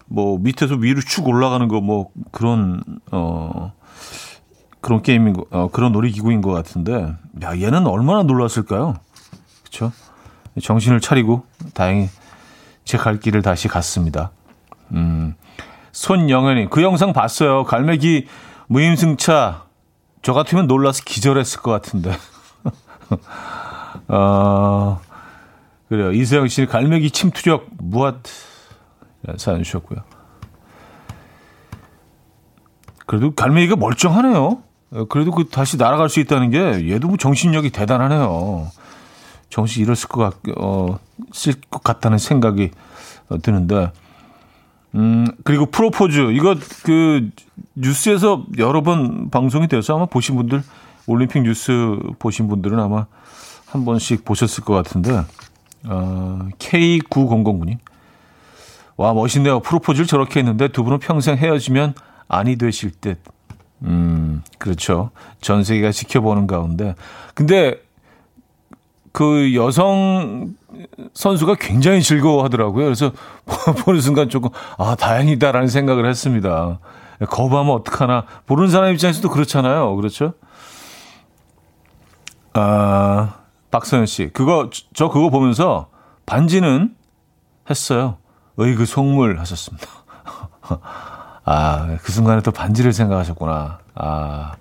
뭐 0.07 0.39
밑에서 0.39 0.75
위로 0.77 1.01
쭉 1.03 1.27
올라가는 1.29 1.67
거 1.69 1.81
뭐 1.81 2.09
그런 2.31 2.83
어 3.11 3.73
그런 4.81 5.03
게임인 5.03 5.35
거 5.35 5.45
어, 5.51 5.69
그런 5.71 5.93
놀이기구인 5.93 6.41
것 6.41 6.53
같은데 6.53 7.13
야 7.43 7.61
얘는 7.61 7.87
얼마나 7.87 8.23
놀랐을까요? 8.23 8.95
그렇죠? 9.65 9.93
정신을 10.63 11.01
차리고 11.01 11.45
다행히 11.75 12.09
제 12.85 12.97
갈 12.97 13.19
길을 13.21 13.43
다시 13.43 13.69
갔습니다. 13.69 14.31
음. 14.93 15.35
손영현이 15.97 16.69
그 16.69 16.83
영상 16.83 17.15
봤어요. 17.15 17.65
갈매기 17.65 18.27
무임승차 18.67 19.65
저 20.21 20.33
같으면 20.35 20.67
놀라서 20.67 21.03
기절했을 21.03 21.63
것 21.63 21.71
같은데. 21.71 22.13
어, 24.09 25.01
그래요. 25.89 26.13
이세영 26.13 26.49
씨 26.49 26.67
갈매기 26.67 27.11
침투력 27.11 27.69
무엇 27.79 28.17
사연 29.39 29.63
주셨고요. 29.63 30.01
그래도 33.07 33.35
갈매기가 33.35 33.77
멀쩡하네요. 33.77 34.59
그래도 35.09 35.31
그 35.31 35.49
다시 35.49 35.79
날아갈 35.79 36.11
수 36.11 36.21
있다는 36.21 36.51
게 36.51 36.93
얘도 36.93 37.09
뭐 37.09 37.17
정신력이 37.17 37.71
대단하네요. 37.71 38.71
정신 39.49 39.83
잃었을 39.83 40.09
것 40.09 40.21
같, 40.21 40.59
어, 40.59 40.99
쓸 41.33 41.55
것 41.71 41.83
같다는 41.83 42.19
생각이 42.19 42.73
드는데 43.41 43.93
음, 44.95 45.27
그리고 45.45 45.67
프로포즈. 45.67 46.33
이거 46.33 46.57
그 46.85 47.31
뉴스에서 47.75 48.45
여러 48.59 48.83
번 48.83 49.31
방송이 49.31 49.69
돼서 49.69 49.97
아마 49.97 50.07
보신 50.07 50.37
분들, 50.37 50.63
올림픽 51.07 51.43
뉴스 51.43 51.99
보신 52.19 52.49
분들은 52.49 52.79
아마 52.79 53.07
한 53.67 53.85
번씩 53.85 54.25
보셨을 54.25 54.65
것 54.65 54.75
같은데, 54.75 55.23
어, 55.85 56.49
K9009님. 56.59 57.79
와, 58.97 59.13
멋있네요. 59.13 59.61
프로포즈를 59.61 60.07
저렇게 60.07 60.41
했는데 60.41 60.69
두 60.69 60.83
분은 60.83 61.01
평생 61.01 61.37
헤어지면 61.37 61.95
아니 62.29 62.57
되실 62.57 62.91
듯. 62.93 63.19
음, 63.83 64.43
그렇죠. 64.59 65.11
전 65.41 65.65
세계가 65.65 65.93
지켜보는 65.93 66.47
가운데. 66.47 66.95
근데 67.35 67.79
그 69.17 69.55
여성 69.55 70.57
선수가 71.15 71.55
굉장히 71.55 72.03
즐거워하더라고요. 72.03 72.85
그래서 72.85 73.13
보는 73.83 74.03
순간 74.03 74.29
조금 74.29 74.51
아 74.77 74.95
다행이다라는 74.95 75.69
생각을 75.69 76.07
했습니다. 76.07 76.79
거부하면 77.31 77.77
어떡하나 77.77 78.27
보는 78.45 78.69
사람 78.69 78.93
입장에서도 78.93 79.27
그렇잖아요. 79.31 79.97
그렇죠? 79.97 80.35
아 82.53 83.37
박서연 83.71 84.05
씨 84.05 84.29
그거 84.35 84.69
저 84.93 85.09
그거 85.09 85.31
보면서 85.31 85.89
반지는 86.27 86.95
했어요. 87.71 88.19
의그 88.59 88.85
속물 88.85 89.39
하셨습니다. 89.41 89.89
아 91.47 91.97
그 92.03 92.13
순간에 92.13 92.43
또 92.43 92.51
반지를 92.51 92.93
생각하셨구나. 92.93 93.79
아뭐 93.95 94.53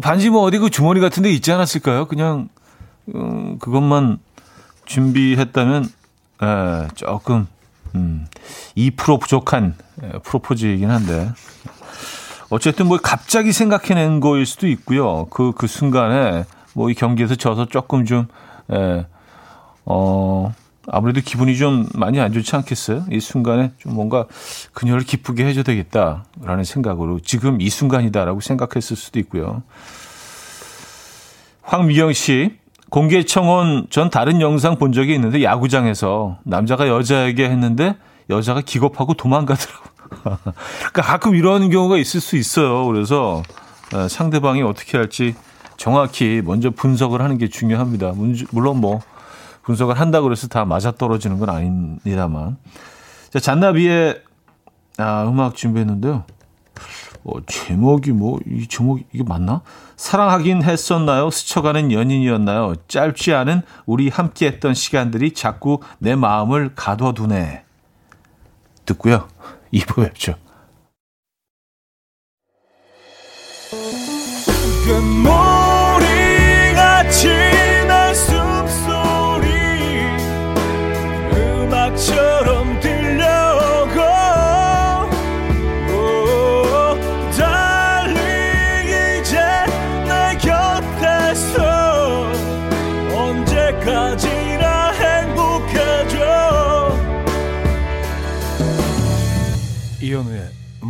반지 0.00 0.30
뭐 0.30 0.42
어디 0.42 0.58
그 0.58 0.70
주머니 0.70 1.00
같은 1.00 1.24
데 1.24 1.30
있지 1.32 1.50
않았을까요? 1.50 2.04
그냥 2.06 2.50
음, 3.14 3.58
그것만 3.58 4.18
준비했다면 4.84 5.84
에, 6.42 6.88
조금 6.94 7.46
음, 7.94 8.26
2% 8.76 9.20
부족한 9.20 9.74
프로포즈이긴 10.22 10.90
한데 10.90 11.30
어쨌든 12.50 12.86
뭐 12.86 12.98
갑자기 13.02 13.52
생각해낸 13.52 14.20
거일 14.20 14.46
수도 14.46 14.68
있고요. 14.68 15.26
그그 15.26 15.52
그 15.56 15.66
순간에 15.66 16.44
뭐 16.74 16.90
이 16.90 16.94
경기에서 16.94 17.34
져서 17.34 17.66
조금 17.66 18.04
좀 18.04 18.26
에, 18.70 19.06
어, 19.86 20.52
아무래도 20.88 21.20
기분이 21.20 21.56
좀 21.56 21.88
많이 21.94 22.20
안 22.20 22.32
좋지 22.32 22.54
않겠어요? 22.54 23.06
이 23.10 23.18
순간에 23.18 23.72
좀 23.78 23.94
뭔가 23.94 24.26
그녀를 24.72 25.02
기쁘게 25.02 25.44
해줘야 25.46 25.64
되겠다라는 25.64 26.64
생각으로 26.64 27.18
지금 27.20 27.60
이 27.60 27.68
순간이다라고 27.70 28.40
생각했을 28.40 28.96
수도 28.96 29.18
있고요. 29.20 29.62
황미경 31.62 32.12
씨, 32.12 32.56
공개청혼 32.96 33.88
전 33.90 34.08
다른 34.08 34.40
영상 34.40 34.78
본 34.78 34.92
적이 34.92 35.16
있는데 35.16 35.42
야구장에서 35.42 36.38
남자가 36.44 36.88
여자에게 36.88 37.44
했는데 37.44 37.94
여자가 38.30 38.62
기겁하고 38.62 39.12
도망가더라고. 39.12 39.84
그러니까 40.78 41.02
가끔 41.02 41.34
이런 41.34 41.68
경우가 41.68 41.98
있을 41.98 42.22
수 42.22 42.36
있어요. 42.38 42.86
그래서 42.86 43.42
어, 43.94 44.08
상대방이 44.08 44.62
어떻게 44.62 44.96
할지 44.96 45.34
정확히 45.76 46.40
먼저 46.42 46.70
분석을 46.70 47.20
하는 47.20 47.36
게 47.36 47.48
중요합니다. 47.48 48.14
물론 48.50 48.80
뭐 48.80 49.02
분석을 49.64 50.00
한다고 50.00 50.32
해서 50.32 50.48
다 50.48 50.64
맞아 50.64 50.90
떨어지는 50.90 51.38
건 51.38 51.50
아닙니다만. 51.50 52.56
자, 53.28 53.38
잔나비의 53.40 54.22
아, 54.96 55.26
음악 55.28 55.54
준비했는데요. 55.54 56.24
어, 57.24 57.32
제목이 57.44 58.12
뭐, 58.12 58.40
이 58.46 58.66
제목, 58.68 59.00
이게 59.12 59.22
맞나? 59.22 59.60
사랑하긴 59.96 60.62
했었나요? 60.62 61.30
스쳐가는 61.30 61.90
연인이었나요? 61.90 62.74
짧지 62.88 63.34
않은 63.34 63.62
우리 63.86 64.08
함께 64.08 64.46
했던 64.46 64.74
시간들이 64.74 65.32
자꾸 65.32 65.80
내 65.98 66.14
마음을 66.14 66.74
가둬두네. 66.74 67.64
듣고요. 68.84 69.28
2부 69.72 70.04
뵙죠. 70.04 70.34
이현우의 74.86 76.76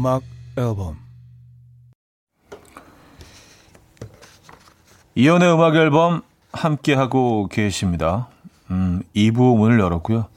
음악 0.06 0.22
앨범 0.56 0.96
이현우의 5.16 5.52
음악 5.52 5.74
앨범 5.74 6.22
함께 6.52 6.94
하고 6.94 7.48
계십니다. 7.48 8.28
음, 8.70 9.02
2부 9.16 9.56
문을 9.56 9.80
열었고요. 9.80 10.28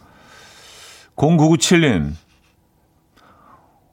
0997님 1.16 2.14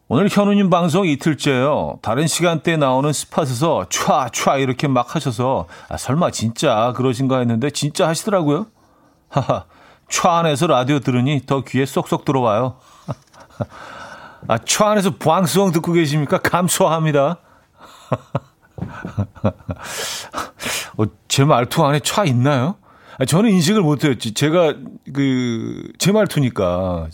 오늘 0.09 0.29
현우님 0.31 0.71
방송 0.71 1.07
이틀째요. 1.07 1.99
다른 2.01 2.27
시간대에 2.27 2.79
나오는 2.79 3.13
스팟에서 3.13 3.87
촤촤 3.91 4.61
이렇게 4.61 4.89
막 4.89 5.15
하셔서 5.15 5.67
아, 5.91 5.99
설마 5.99 6.31
진짜 6.31 6.95
그러신가 6.97 7.41
했는데 7.41 7.69
진짜 7.69 8.09
하시더라고요. 8.09 8.67
하하 9.29 9.67
촤 10.09 10.31
안에서 10.31 10.69
라디오 10.69 11.01
들으니 11.01 11.43
더 11.45 11.65
귀에 11.65 11.85
쏙쏙 11.85 12.25
들어와요. 12.25 12.79
아, 14.49 14.59
차 14.59 14.91
안에서 14.91 15.17
방송 15.17 15.73
듣고 15.73 15.93
계십니까? 15.93 16.39
감사합니다. 16.39 17.39
어, 20.99 21.05
제 21.29 21.45
말투 21.45 21.85
안에 21.85 22.01
차 22.01 22.25
있나요? 22.25 22.77
아, 23.19 23.25
저는 23.25 23.51
인식을 23.51 23.83
못해요. 23.83 24.17
제가 24.19 24.75
그 25.13 25.91
제 25.99 26.13
말투니까. 26.13 27.09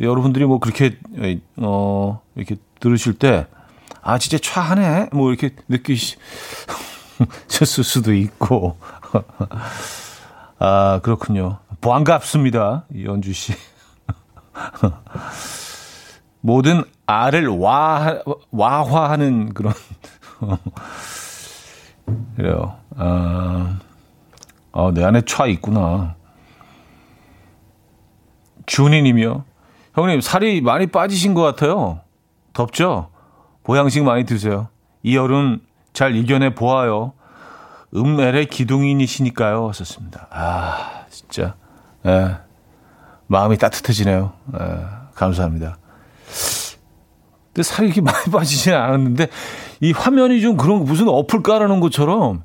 여러분들이 0.00 0.46
뭐 0.46 0.58
그렇게 0.58 0.98
어 1.58 2.20
이렇게 2.34 2.56
들으실 2.80 3.14
때 3.14 3.46
아 4.04 4.18
진짜 4.18 4.36
차하네 4.38 5.10
뭐 5.12 5.32
이렇게 5.32 5.54
느끼셨을 5.68 6.16
수도 7.84 8.12
있고 8.14 8.76
아 10.58 11.00
그렇군요. 11.02 11.58
반갑습니다 11.80 12.86
연주 13.04 13.32
씨. 13.32 13.54
모든 16.42 16.82
알을 17.06 17.46
와, 17.46 18.18
와화하는 18.50 19.54
그런, 19.54 19.72
그래요. 22.36 22.76
아, 22.96 23.78
어, 24.72 24.90
내 24.92 25.04
안에 25.04 25.22
차 25.22 25.46
있구나. 25.46 26.16
준이 28.66 29.02
님이요. 29.02 29.44
형님, 29.94 30.20
살이 30.20 30.60
많이 30.60 30.86
빠지신 30.86 31.34
것 31.34 31.42
같아요. 31.42 32.00
덥죠? 32.52 33.10
보양식 33.64 34.04
많이 34.04 34.24
드세요. 34.24 34.68
이 35.02 35.16
여름 35.16 35.60
잘 35.92 36.16
이겨내 36.16 36.54
보아요. 36.54 37.12
음멜의 37.94 38.46
기둥인이시니까요. 38.46 39.72
썼습니다. 39.72 40.26
아, 40.30 41.04
진짜. 41.10 41.54
예. 42.06 42.36
마음이 43.26 43.58
따뜻해지네요. 43.58 44.32
예, 44.58 44.84
감사합니다. 45.14 45.76
근데 47.52 47.62
살이 47.62 47.88
이렇게 47.88 48.00
많이 48.00 48.30
빠지지는 48.30 48.78
않았는데 48.78 49.28
이 49.80 49.92
화면이 49.92 50.40
좀 50.40 50.56
그런 50.56 50.84
무슨 50.84 51.08
어플 51.08 51.42
깔아놓은 51.42 51.80
것처럼 51.80 52.44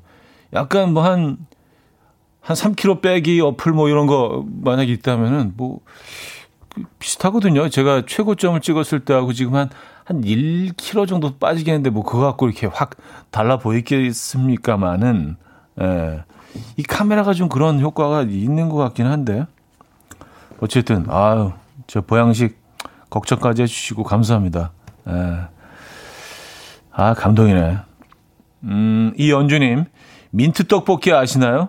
약간 0.52 0.92
뭐 0.92 1.02
한 1.04 1.48
한 2.48 2.56
3kg 2.56 3.02
빼기 3.02 3.42
어플 3.42 3.72
뭐 3.72 3.90
이런 3.90 4.06
거 4.06 4.42
만약에 4.62 4.90
있다면은 4.90 5.52
뭐 5.58 5.80
비슷하거든요. 6.98 7.68
제가 7.68 8.04
최고점을 8.06 8.58
찍었을 8.62 9.00
때하고 9.00 9.34
지금 9.34 9.54
한, 9.54 9.68
한 10.04 10.22
1kg 10.22 11.06
정도 11.06 11.36
빠지겠는데 11.36 11.90
뭐 11.90 12.02
그거 12.04 12.20
갖고 12.20 12.46
이렇게 12.46 12.66
확 12.66 12.92
달라 13.30 13.58
보이겠습니까만은, 13.58 15.36
예. 15.82 16.24
이 16.78 16.82
카메라가 16.84 17.34
좀 17.34 17.50
그런 17.50 17.80
효과가 17.80 18.22
있는 18.22 18.70
것 18.70 18.76
같긴 18.78 19.04
한데. 19.04 19.44
어쨌든, 20.60 21.04
아유, 21.10 21.52
저 21.86 22.00
보양식 22.00 22.56
걱정까지 23.10 23.62
해주시고 23.62 24.04
감사합니다. 24.04 24.72
예. 25.08 25.48
아, 26.92 27.14
감동이네. 27.14 27.78
음, 28.64 29.12
이연주님, 29.16 29.84
민트 30.30 30.66
떡볶이 30.66 31.12
아시나요? 31.12 31.68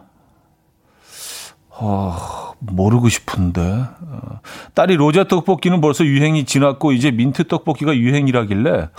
어, 1.70 2.54
모르고 2.60 3.10
싶은데. 3.10 3.62
어, 3.62 4.40
딸이 4.74 4.96
로제 4.96 5.28
떡볶이는 5.28 5.82
벌써 5.82 6.04
유행이 6.04 6.46
지났고, 6.46 6.92
이제 6.92 7.12
민트 7.12 7.48
떡볶이가 7.48 7.96
유행이라길래 7.96 8.90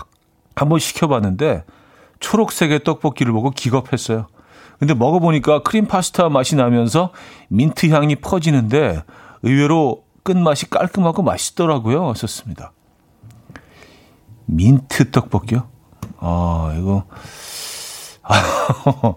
한번 0.54 0.78
시켜봤는데, 0.78 1.64
초록색의 2.20 2.84
떡볶이를 2.84 3.32
보고 3.32 3.50
기겁했어요. 3.50 4.28
근데 4.78 4.94
먹어보니까 4.94 5.62
크림 5.62 5.86
파스타 5.86 6.28
맛이 6.28 6.56
나면서 6.56 7.10
민트 7.48 7.90
향이 7.90 8.16
퍼지는데, 8.16 9.02
의외로 9.42 10.04
끝맛이 10.22 10.68
깔끔하고 10.70 11.22
맛있더라고요. 11.22 12.14
썼습니다. 12.14 12.72
민트 14.46 15.10
떡볶이요? 15.10 15.68
아, 16.18 16.74
이거. 16.78 17.04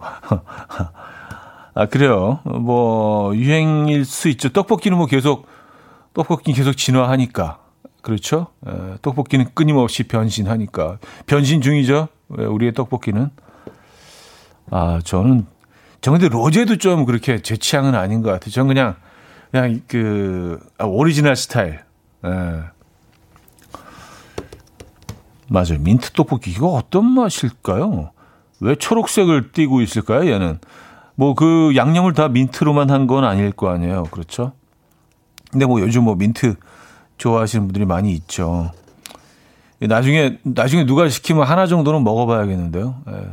아, 1.75 1.85
그래요. 1.87 2.39
뭐, 2.43 3.35
유행일 3.35 4.05
수 4.05 4.29
있죠. 4.29 4.49
떡볶이는 4.49 4.97
뭐 4.97 5.07
계속, 5.07 5.47
떡볶이는 6.13 6.55
계속 6.55 6.73
진화하니까. 6.73 7.59
그렇죠? 8.01 8.47
에, 8.67 8.97
떡볶이는 9.01 9.47
끊임없이 9.53 10.03
변신하니까. 10.03 10.99
변신 11.25 11.61
중이죠. 11.61 12.09
우리의 12.29 12.73
떡볶이는. 12.73 13.29
아, 14.69 14.99
저는, 15.03 15.47
저 16.01 16.11
근데 16.11 16.27
로제도 16.27 16.77
좀 16.77 17.05
그렇게 17.05 17.41
제 17.41 17.57
취향은 17.57 17.95
아닌 17.95 18.21
것 18.21 18.31
같아요. 18.31 18.51
전 18.51 18.67
그냥, 18.67 18.95
그냥 19.53 19.81
그, 19.87 20.59
아, 20.79 20.85
오리지널 20.85 21.35
스타일. 21.35 21.73
에. 22.25 22.29
맞아요. 25.47 25.77
민트 25.79 26.13
떡볶이 26.13 26.49
이거 26.49 26.69
어떤 26.69 27.05
맛일까요? 27.05 28.09
왜 28.61 28.73
초록색을 28.75 29.51
띠고 29.51 29.81
있을까요? 29.81 30.27
얘는 30.31 30.57
뭐 31.15 31.35
그 31.35 31.73
양념을 31.75 32.13
다 32.13 32.29
민트로만 32.29 32.89
한 32.89 33.05
건 33.05 33.23
아닐 33.25 33.51
거 33.51 33.69
아니에요. 33.69 34.05
그렇죠? 34.09 34.53
근데 35.51 35.67
뭐 35.67 35.79
요즘 35.81 36.05
뭐 36.05 36.15
민트 36.15 36.55
좋아하시는 37.19 37.67
분들이 37.67 37.85
많이 37.85 38.11
있죠. 38.13 38.71
나중에 39.79 40.39
나중에 40.41 40.87
누가 40.87 41.07
시키면 41.09 41.45
하나 41.45 41.67
정도는 41.67 42.03
먹어봐야겠는데요. 42.03 42.95
예. 43.09 43.27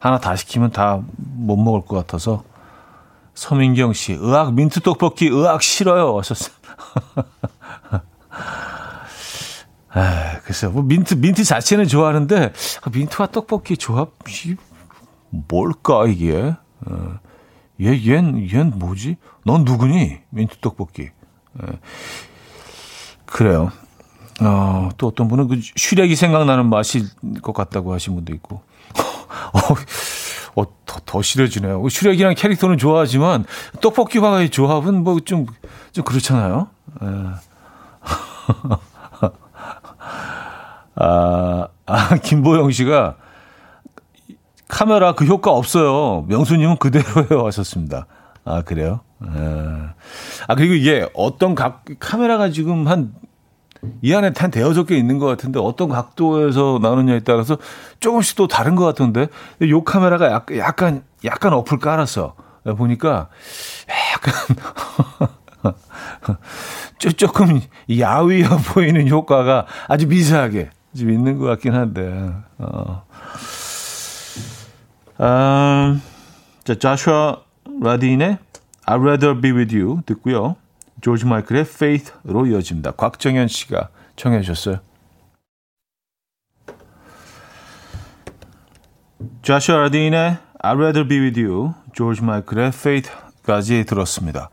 하나 0.00 0.18
다 0.18 0.34
시키면 0.34 0.72
다 0.72 1.00
못 1.16 1.56
먹을 1.56 1.82
것 1.82 1.94
같아서 1.94 2.42
서민경 3.34 3.92
씨, 3.92 4.12
으악 4.12 4.54
민트 4.54 4.80
떡볶이 4.80 5.26
으악 5.26 5.62
싫어요. 5.62 6.18
하셨어요. 6.18 6.54
아, 9.92 10.40
글쎄요. 10.44 10.70
뭐 10.70 10.82
민트, 10.82 11.14
민트 11.14 11.44
자체는 11.44 11.88
좋아하는데, 11.88 12.52
아, 12.82 12.90
민트와 12.92 13.28
떡볶이 13.28 13.76
조합이 13.76 14.56
뭘까, 15.30 16.06
이게? 16.06 16.54
어, 16.86 17.18
얘, 17.80 17.98
얜, 17.98 18.50
얜 18.52 18.76
뭐지? 18.76 19.16
넌 19.44 19.64
누구니? 19.64 20.18
민트 20.30 20.58
떡볶이. 20.60 21.02
예. 21.62 21.66
그래요. 23.26 23.72
어, 24.40 24.88
또 24.96 25.08
어떤 25.08 25.28
분은 25.28 25.48
그 25.48 25.60
슈렉이 25.76 26.14
생각나는 26.16 26.68
맛일 26.68 27.06
것 27.42 27.52
같다고 27.52 27.92
하신 27.92 28.14
분도 28.14 28.32
있고. 28.34 28.62
어, 28.94 29.58
어, 30.56 30.64
더, 30.86 31.00
더 31.04 31.22
싫어지네요. 31.22 31.88
슈렉이랑 31.88 32.34
캐릭터는 32.34 32.78
좋아하지만 32.78 33.44
떡볶이와의 33.80 34.50
조합은 34.50 35.02
뭐 35.02 35.20
좀, 35.20 35.46
좀 35.92 36.04
그렇잖아요. 36.04 36.68
에. 37.02 37.06
예. 37.06 37.10
아, 40.96 41.68
아, 41.86 42.16
김보영 42.16 42.70
씨가 42.72 43.16
카메라 44.68 45.14
그 45.14 45.24
효과 45.24 45.52
없어요. 45.52 46.24
명수님은 46.28 46.76
그대로요 46.78 47.46
하셨습니다. 47.46 48.06
아, 48.44 48.62
그래요? 48.62 49.00
에. 49.24 49.28
아, 50.48 50.54
그리고 50.54 50.74
이게 50.74 51.08
어떤 51.14 51.54
각, 51.54 51.84
카메라가 51.98 52.50
지금 52.50 52.86
한, 52.88 53.12
이 54.02 54.14
안에 54.14 54.32
한 54.36 54.50
대여섯 54.50 54.86
개 54.86 54.96
있는 54.96 55.18
것 55.18 55.26
같은데 55.26 55.58
어떤 55.58 55.88
각도에서 55.88 56.78
나오느냐에 56.82 57.20
따라서 57.20 57.56
조금씩 58.00 58.36
또 58.36 58.46
다른 58.46 58.76
것 58.76 58.84
같은데 58.84 59.28
이 59.60 59.80
카메라가 59.84 60.30
약간, 60.30 60.56
약간, 60.58 61.04
약간 61.24 61.52
어플 61.52 61.78
깔았어. 61.78 62.34
보니까 62.76 63.28
약간 64.12 64.34
조금 67.16 67.60
야위어 67.98 68.48
보이는 68.72 69.08
효과가 69.08 69.66
아주 69.88 70.06
미세하게 70.06 70.70
좀 70.96 71.10
있는 71.10 71.38
것 71.38 71.46
같긴 71.46 71.74
한데. 71.74 72.32
어. 72.58 73.02
음, 75.20 76.02
자, 76.64 76.74
자슈아 76.74 77.38
라딘의 77.82 78.38
I'd 78.86 79.00
rather 79.00 79.40
be 79.40 79.52
with 79.52 79.74
you 79.76 80.02
듣고요. 80.06 80.56
조지 81.00 81.26
마이클의 81.26 81.62
Faith로 81.62 82.46
이어집니다. 82.46 82.92
곽정현 82.92 83.48
씨가 83.48 83.88
청해 84.16 84.42
주셨어요. 84.42 84.80
자슈아 89.42 89.76
라딘의 89.78 90.38
I'd 90.62 90.76
rather 90.76 91.06
be 91.08 91.18
with 91.20 91.40
you, 91.40 91.74
조지 91.94 92.22
마이클의 92.22 92.68
Faith까지 92.68 93.84
들었습니다. 93.84 94.50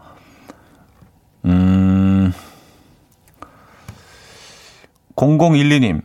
음, 1.45 2.33
0012님. 5.15 6.01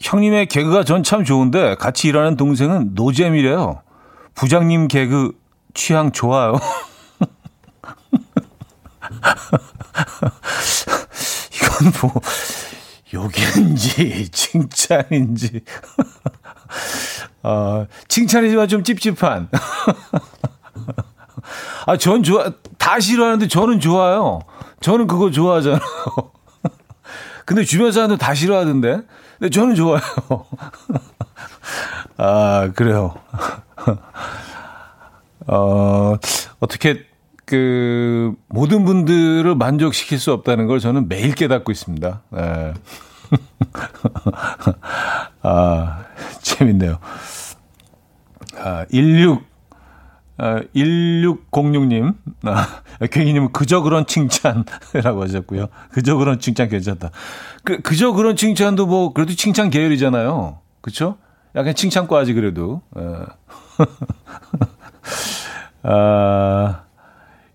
형님의 0.00 0.46
개그가 0.46 0.84
전 0.84 1.02
참 1.02 1.24
좋은데 1.24 1.76
같이 1.76 2.08
일하는 2.08 2.36
동생은 2.36 2.90
노잼이래요. 2.94 3.82
부장님 4.34 4.88
개그 4.88 5.32
취향 5.72 6.12
좋아요. 6.12 6.54
이건 11.54 11.92
뭐 12.00 12.20
욕인지 13.12 14.30
칭찬인지 14.30 15.62
어, 17.42 17.86
칭찬이지만 18.08 18.68
좀 18.68 18.82
찝찝한 18.82 19.50
아, 21.86 21.96
전 21.98 22.22
좋아 22.22 22.50
다 22.78 22.98
싫어하는데 22.98 23.48
저는 23.48 23.80
좋아요. 23.80 24.40
저는 24.80 25.06
그거 25.06 25.30
좋아하잖아요. 25.30 25.80
근데 27.44 27.64
주변 27.64 27.92
사람들 27.92 28.16
다 28.18 28.34
싫어하던데. 28.34 29.02
근데 29.38 29.50
저는 29.50 29.74
좋아요. 29.74 30.00
아, 32.16 32.70
그래요. 32.74 33.14
어, 35.46 36.14
어떻게 36.60 37.04
그 37.46 38.34
모든 38.48 38.84
분들을 38.84 39.54
만족시킬 39.54 40.18
수 40.18 40.32
없다는 40.32 40.66
걸 40.66 40.80
저는 40.80 41.08
매일 41.08 41.34
깨닫고 41.34 41.72
있습니다. 41.72 42.22
네. 42.30 42.74
아, 45.42 46.04
재밌네요. 46.42 46.98
아, 48.56 48.86
16 48.90 49.42
아, 50.36 50.62
1606님, 50.74 52.14
아, 52.42 52.66
괜히님 53.10 53.52
그저 53.52 53.82
그런 53.82 54.04
칭찬이라고 54.06 55.22
하셨고요. 55.22 55.68
그저 55.90 56.16
그런 56.16 56.40
칭찬 56.40 56.68
괜찮다. 56.68 57.10
그, 57.62 57.80
그저 57.82 58.12
그런 58.12 58.34
칭찬도 58.34 58.86
뭐, 58.86 59.12
그래도 59.12 59.34
칭찬 59.34 59.70
계열이잖아요. 59.70 60.58
그쵸? 60.80 61.18
약간 61.54 61.74
칭찬과지 61.74 62.34
그래도. 62.34 62.82
예. 62.98 63.02
아, 65.84 66.82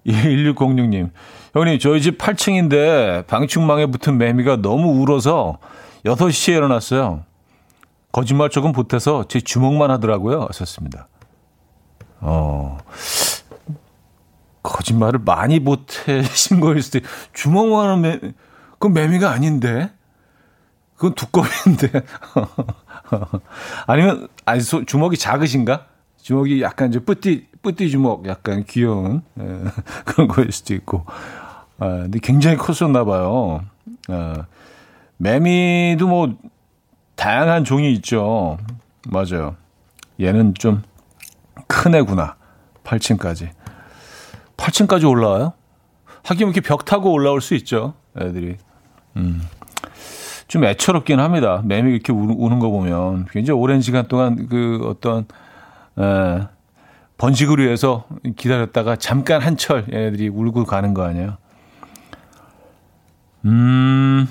1606님. 0.07 1.11
형님, 1.53 1.79
저희 1.79 2.01
집 2.01 2.17
8층인데 2.17 3.27
방충망에 3.27 3.87
붙은 3.87 4.17
매미가 4.17 4.57
너무 4.57 5.01
울어서 5.01 5.57
6시에 6.05 6.55
일어났어요. 6.55 7.25
거짓말 8.11 8.49
조금 8.49 8.71
보태서 8.71 9.25
제 9.27 9.39
주먹만 9.39 9.91
하더라고요. 9.91 10.47
하셨습니다. 10.49 11.07
어, 12.21 12.77
거짓말을 14.63 15.19
많이 15.23 15.63
보태신 15.63 16.59
거일 16.61 16.81
수도, 16.81 16.99
주먹만 17.33 17.89
하는 17.89 18.01
매, 18.01 18.19
그건 18.73 18.93
매미가 18.93 19.29
아닌데? 19.29 19.91
그건 20.95 21.13
두꺼비인데. 21.13 21.91
아니면, 23.87 24.27
아니, 24.45 24.61
소, 24.61 24.83
주먹이 24.83 25.17
작으신가? 25.17 25.85
주먹이 26.21 26.61
약간 26.61 26.89
이제 26.89 26.99
뿌띠, 26.99 27.47
뿌띠 27.61 27.89
주먹, 27.89 28.27
약간 28.27 28.63
귀여운, 28.65 29.21
에, 29.39 29.43
예, 29.43 29.59
그런 30.05 30.27
거일 30.27 30.51
수도 30.51 30.73
있고. 30.73 31.05
아, 31.79 31.87
근데 31.87 32.19
굉장히 32.21 32.57
컸었나 32.57 33.03
봐요. 33.05 33.63
아, 34.07 34.45
매미도 35.17 36.07
뭐, 36.07 36.35
다양한 37.15 37.63
종이 37.63 37.91
있죠. 37.93 38.57
맞아요. 39.09 39.55
얘는 40.19 40.53
좀 40.53 40.83
큰 41.69 41.95
애구나. 41.95 42.35
8층까지. 42.83 43.49
8층까지 44.57 45.07
올라와요? 45.07 45.53
하긴 46.23 46.47
이렇게 46.47 46.61
벽 46.61 46.83
타고 46.83 47.11
올라올 47.13 47.41
수 47.41 47.53
있죠. 47.55 47.93
애들이. 48.19 48.57
음. 49.15 49.41
좀 50.47 50.65
애처롭긴 50.65 51.19
합니다. 51.19 51.61
매미 51.63 51.91
이렇게 51.91 52.11
우는 52.11 52.59
거 52.59 52.69
보면 52.69 53.27
굉장히 53.31 53.59
오랜 53.59 53.81
시간 53.81 54.07
동안 54.07 54.47
그 54.47 54.81
어떤 54.85 55.25
에, 55.99 56.47
번식을 57.17 57.59
위해서 57.59 58.05
기다렸다가 58.37 58.95
잠깐 58.95 59.41
한철 59.41 59.85
얘네들이 59.91 60.29
울고 60.29 60.65
가는 60.65 60.93
거 60.93 61.03
아니에요. 61.03 61.37
음. 63.45 64.27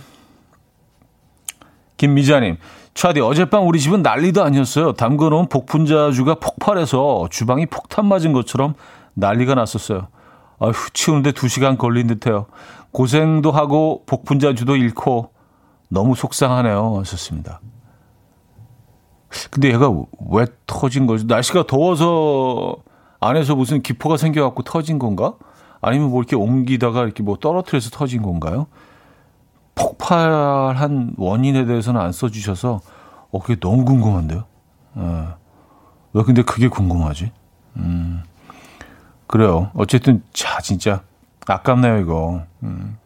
김미자님, 1.99 2.57
차디 2.95 3.21
어젯밤 3.21 3.67
우리 3.67 3.81
집은 3.81 4.03
난리도 4.03 4.43
아니었어요. 4.43 4.93
담궈놓은 4.93 5.49
복분자주가 5.49 6.37
폭발해서 6.37 7.29
주방이 7.31 7.67
폭탄 7.67 8.07
맞은 8.07 8.33
것처럼 8.33 8.75
난리가 9.15 9.55
났었어요. 9.55 10.09
아휴, 10.61 10.73
치우는데 10.93 11.33
두 11.33 11.49
시간 11.49 11.77
걸린 11.77 12.07
듯해요. 12.07 12.47
고생도 12.93 13.51
하고 13.51 14.05
복분자주도 14.07 14.77
잃고 14.77 15.33
너무 15.89 16.15
속상하네요. 16.15 16.99
하셨습니다. 17.01 17.61
근데 19.51 19.69
얘가 19.69 19.91
왜 20.31 20.47
터진 20.67 21.07
거지? 21.07 21.27
날씨가 21.27 21.67
더워서 21.67 22.77
안에서 23.21 23.55
무슨 23.57 23.83
기포가 23.83 24.17
생겨갖고 24.17 24.63
터진 24.63 24.99
건가? 24.99 25.35
아니면 25.81 26.11
뭐 26.11 26.21
이렇게 26.21 26.35
옮기다가 26.37 27.03
이렇게 27.05 27.23
뭐 27.23 27.37
떨어뜨려서 27.37 27.91
터진 27.91 28.23
건가요? 28.23 28.67
폭발한 29.75 31.15
원인에 31.17 31.65
대해서는 31.67 32.01
안 32.01 32.13
써주셔서 32.13 32.81
어 33.31 33.39
그게 33.41 33.57
너무 33.61 33.85
궁금한데요. 33.85 34.45
어. 34.95 35.35
왜 36.15 36.23
근데 36.25 36.43
그게 36.43 36.69
궁금하지? 36.69 37.31
음. 37.77 38.23
그래요. 39.27 39.71
어쨌든 39.75 40.23
자 40.33 40.61
진짜 40.61 41.03
아깝네요 41.47 41.99
이거. 41.99 42.43
음. 42.63 42.97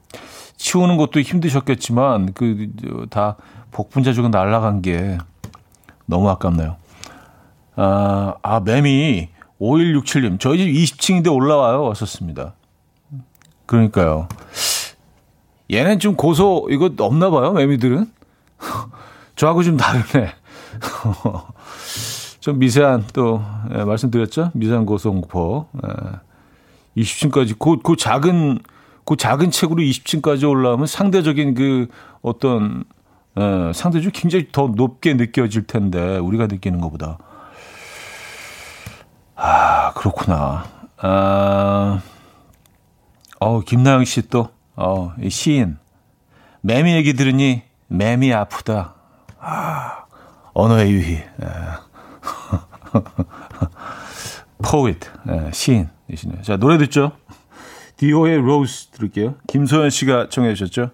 치우는 0.57 0.97
것도 0.97 1.21
힘드셨겠지만 1.21 2.33
그 2.35 2.71
다 3.11 3.37
복분자주가 3.73 4.29
날라간 4.29 4.83
게 4.83 5.19
너무 6.07 6.29
아깝네요. 6.31 6.77
아, 7.77 8.35
아 8.43 8.61
매미 8.61 9.29
5167님 9.61 10.41
저희 10.41 10.59
집 10.59 10.97
20층인데 10.97 11.33
올라와요 11.33 11.83
왔었습니다. 11.85 12.55
그러니까요. 13.67 14.29
얘는 15.71 15.99
좀 15.99 16.17
고소 16.17 16.69
이거 16.71 16.91
없나 16.99 17.31
봐요 17.31 17.53
매미들은. 17.53 18.11
저하고 19.37 19.63
좀 19.63 19.77
다르네. 19.77 20.35
좀 22.41 22.59
미세한 22.59 23.05
또 23.13 23.43
예, 23.73 23.85
말씀드렸죠 23.85 24.51
미세한 24.55 24.85
고소 24.85 25.13
공포. 25.13 25.69
예, 25.85 27.01
20층까지 27.03 27.59
그, 27.59 27.79
그 27.83 27.97
작은 27.97 28.59
그 29.05 29.17
작은 29.17 29.51
책으로 29.51 29.83
20층까지 29.83 30.49
올라오면 30.49 30.87
상대적인 30.87 31.55
그 31.55 31.87
어떤 32.21 32.85
예, 33.39 33.73
상대적으로 33.73 34.11
굉장히 34.13 34.49
더 34.53 34.69
높게 34.69 35.15
느껴질 35.15 35.67
텐데 35.67 36.19
우리가 36.19 36.47
느끼는 36.47 36.81
것보다 36.81 37.19
아 39.45 39.93
그렇구나. 39.95 40.65
아, 40.99 42.01
어 43.41 43.61
김나영 43.61 44.05
씨 44.05 44.29
또, 44.29 44.51
어, 44.77 45.13
시인. 45.29 45.79
매미 46.61 46.95
얘기 46.95 47.15
들으니 47.15 47.63
매미 47.89 48.33
아프다. 48.33 48.95
아, 49.41 50.05
언어의 50.55 50.93
유희. 50.93 51.15
예. 51.15 51.27
poet, 54.63 55.11
예, 55.29 55.51
시인이시네요. 55.53 56.43
자, 56.43 56.57
노래 56.57 56.79
듣죠? 56.79 57.11
디오의 57.97 58.43
로즈 58.43 58.91
들을게요. 58.93 59.35
김소연 59.49 59.91
씨가 59.91 60.29
청해 60.29 60.55
주셨죠? 60.55 60.93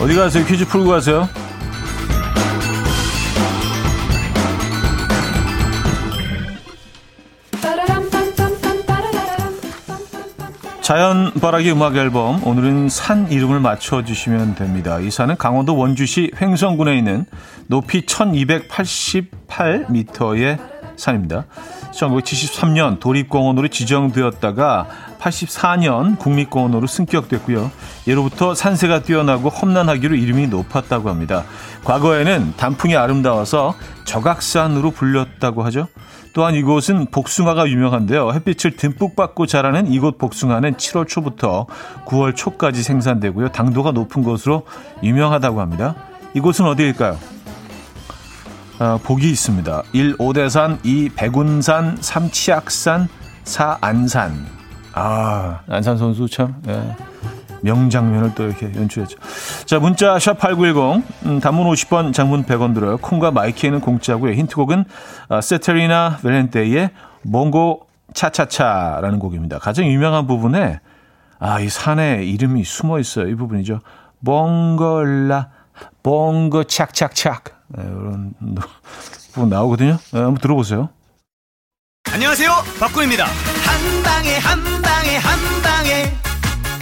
어디 0.00 0.14
가세요? 0.16 0.44
퀴즈 0.44 0.66
풀고 0.66 0.90
가세요. 0.90 1.28
자연바라기 10.82 11.70
음악 11.70 11.96
앨범 11.96 12.44
오늘은 12.44 12.88
산 12.88 13.30
이름을 13.30 13.60
맞춰주시면 13.60 14.56
됩니다. 14.56 14.98
이 14.98 15.12
산은 15.12 15.36
강원도 15.36 15.76
원주시 15.76 16.32
횡성군에 16.40 16.98
있는 16.98 17.24
높이 17.68 18.04
1288m의 18.04 20.58
산입니다. 20.96 21.44
1973년 21.92 22.98
도립공원으로 23.00 23.68
지정되었다가 23.68 24.86
84년 25.20 26.18
국립공원으로 26.18 26.86
승격됐고요. 26.86 27.70
예로부터 28.08 28.54
산세가 28.54 29.02
뛰어나고 29.02 29.48
험난하기로 29.48 30.16
이름이 30.16 30.48
높았다고 30.48 31.08
합니다. 31.08 31.44
과거에는 31.84 32.54
단풍이 32.56 32.96
아름다워서 32.96 33.74
적악산으로 34.04 34.90
불렸다고 34.90 35.62
하죠. 35.64 35.86
또한 36.34 36.54
이곳은 36.54 37.06
복숭아가 37.10 37.68
유명한데요. 37.68 38.32
햇빛을 38.32 38.76
듬뿍 38.76 39.14
받고 39.16 39.46
자라는 39.46 39.92
이곳 39.92 40.18
복숭아는 40.18 40.74
7월 40.74 41.06
초부터 41.06 41.66
9월 42.06 42.34
초까지 42.34 42.82
생산되고요. 42.82 43.48
당도가 43.50 43.92
높은 43.92 44.22
것으로 44.22 44.62
유명하다고 45.02 45.60
합니다. 45.60 45.94
이곳은 46.34 46.64
어디일까요? 46.66 47.18
어, 48.82 48.98
복이 49.00 49.30
있습니다. 49.30 49.84
1. 49.92 50.16
오대산, 50.18 50.80
2. 50.82 51.10
백운산, 51.10 51.96
3. 52.00 52.30
치악산, 52.32 53.08
4. 53.44 53.78
안산. 53.80 54.44
아, 54.92 55.60
안산 55.68 55.96
선수 55.96 56.28
참, 56.28 56.60
예. 56.66 56.96
명장면을 57.60 58.34
또 58.34 58.42
이렇게 58.42 58.66
연출했죠. 58.74 59.16
자, 59.66 59.78
문자 59.78 60.18
샵 60.18 60.36
8910 60.36 61.04
음, 61.26 61.38
단문 61.38 61.72
50번, 61.72 62.12
장문 62.12 62.42
100원 62.42 62.74
들어요. 62.74 62.96
콩과 62.96 63.30
마이키에는 63.30 63.80
공짜고요. 63.80 64.32
힌트곡은 64.32 64.84
어, 65.28 65.40
세테리나 65.40 66.18
벨렌테의 66.20 66.90
몽고 67.22 67.86
차차차라는 68.14 69.20
곡입니다. 69.20 69.60
가장 69.60 69.86
유명한 69.86 70.26
부분에 70.26 70.80
아, 71.38 71.60
이 71.60 71.68
산에 71.68 72.24
이름이 72.24 72.64
숨어 72.64 72.98
있어요. 72.98 73.28
이 73.28 73.36
부분이죠. 73.36 73.78
몽골라 74.18 75.61
몽고 76.02 76.64
착착착 76.64 77.44
네, 77.68 77.82
이런 77.84 78.34
부분 79.32 79.48
나오거든요. 79.48 79.98
네, 80.12 80.18
한번 80.20 80.36
들어보세요. 80.40 80.90
안녕하세요. 82.10 82.50
박군입니다. 82.78 83.24
한 83.26 84.02
방에 84.02 84.36
한 84.38 84.82
방에 84.82 85.16
한 85.16 85.62
방에 85.62 86.12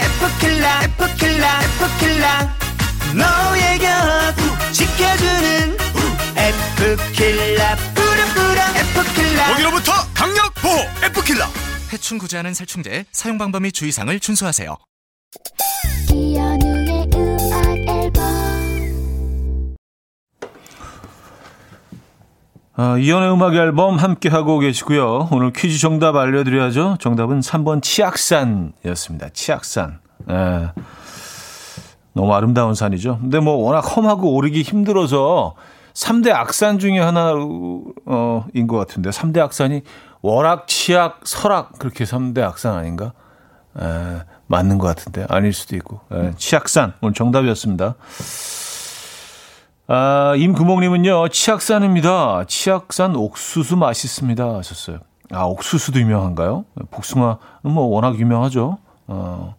에프킬라 0.01 0.83
에프킬라 0.85 1.61
에프킬라 1.63 2.57
너의 3.15 3.79
곁 3.79 4.73
지켜주는 4.73 5.77
에프킬라 6.37 7.77
뿌려뿌려 7.95 8.63
에프킬라 8.77 9.47
거기로부터 9.53 9.93
강력 10.15 10.53
보호 10.55 10.79
에프킬라 11.05 11.47
해충 11.93 12.19
구제하는 12.19 12.55
살충제 12.55 13.05
사용 13.13 13.39
방법 13.39 13.63
및 13.63 13.73
주의사항을 13.73 14.19
준수하세요. 14.21 14.77
어, 22.81 22.97
이연의 22.97 23.31
음악 23.31 23.55
앨범 23.57 23.99
함께하고 23.99 24.59
계시고요. 24.59 25.29
오늘 25.33 25.53
퀴즈 25.53 25.79
정답 25.79 26.17
알려드려야죠. 26.17 26.97
정답은 26.99 27.41
3번 27.41 27.83
치악산이었습니다. 27.83 29.29
치악산. 29.35 29.99
예. 30.31 30.73
너무 32.15 32.33
아름다운 32.33 32.75
산이죠. 32.75 33.19
근데 33.21 33.39
뭐 33.39 33.57
워낙 33.57 33.81
험하고 33.81 34.35
오르기 34.35 34.63
힘들어서 34.63 35.57
3대 35.93 36.31
악산 36.31 36.79
중에 36.79 36.99
하나인 37.01 37.35
것 38.67 38.79
같은데 38.79 39.11
3대 39.11 39.41
악산이 39.41 39.83
월악, 40.23 40.67
치악, 40.67 41.21
설악 41.25 41.79
그렇게 41.79 42.05
3대 42.05 42.41
악산 42.41 42.77
아닌가? 42.77 43.13
에, 43.79 44.23
맞는 44.47 44.79
것 44.79 44.87
같은데 44.87 45.27
아닐 45.29 45.53
수도 45.53 45.77
있고 45.77 46.01
에, 46.13 46.33
치악산 46.39 46.95
오늘 47.03 47.13
정답이었습니다. 47.13 47.97
아, 49.93 50.35
임금옥님은요 50.37 51.29
치악산입니다. 51.31 52.45
치악산 52.47 53.17
옥수수 53.17 53.77
맛있습니다 53.77 54.55
하셨어요. 54.59 55.01
아 55.33 55.45
옥수수도 55.45 55.99
유명한가요? 55.99 56.65
복숭아는 56.93 57.37
뭐 57.63 57.87
워낙 57.87 58.17
유명하죠. 58.19 58.79
어. 59.09 59.57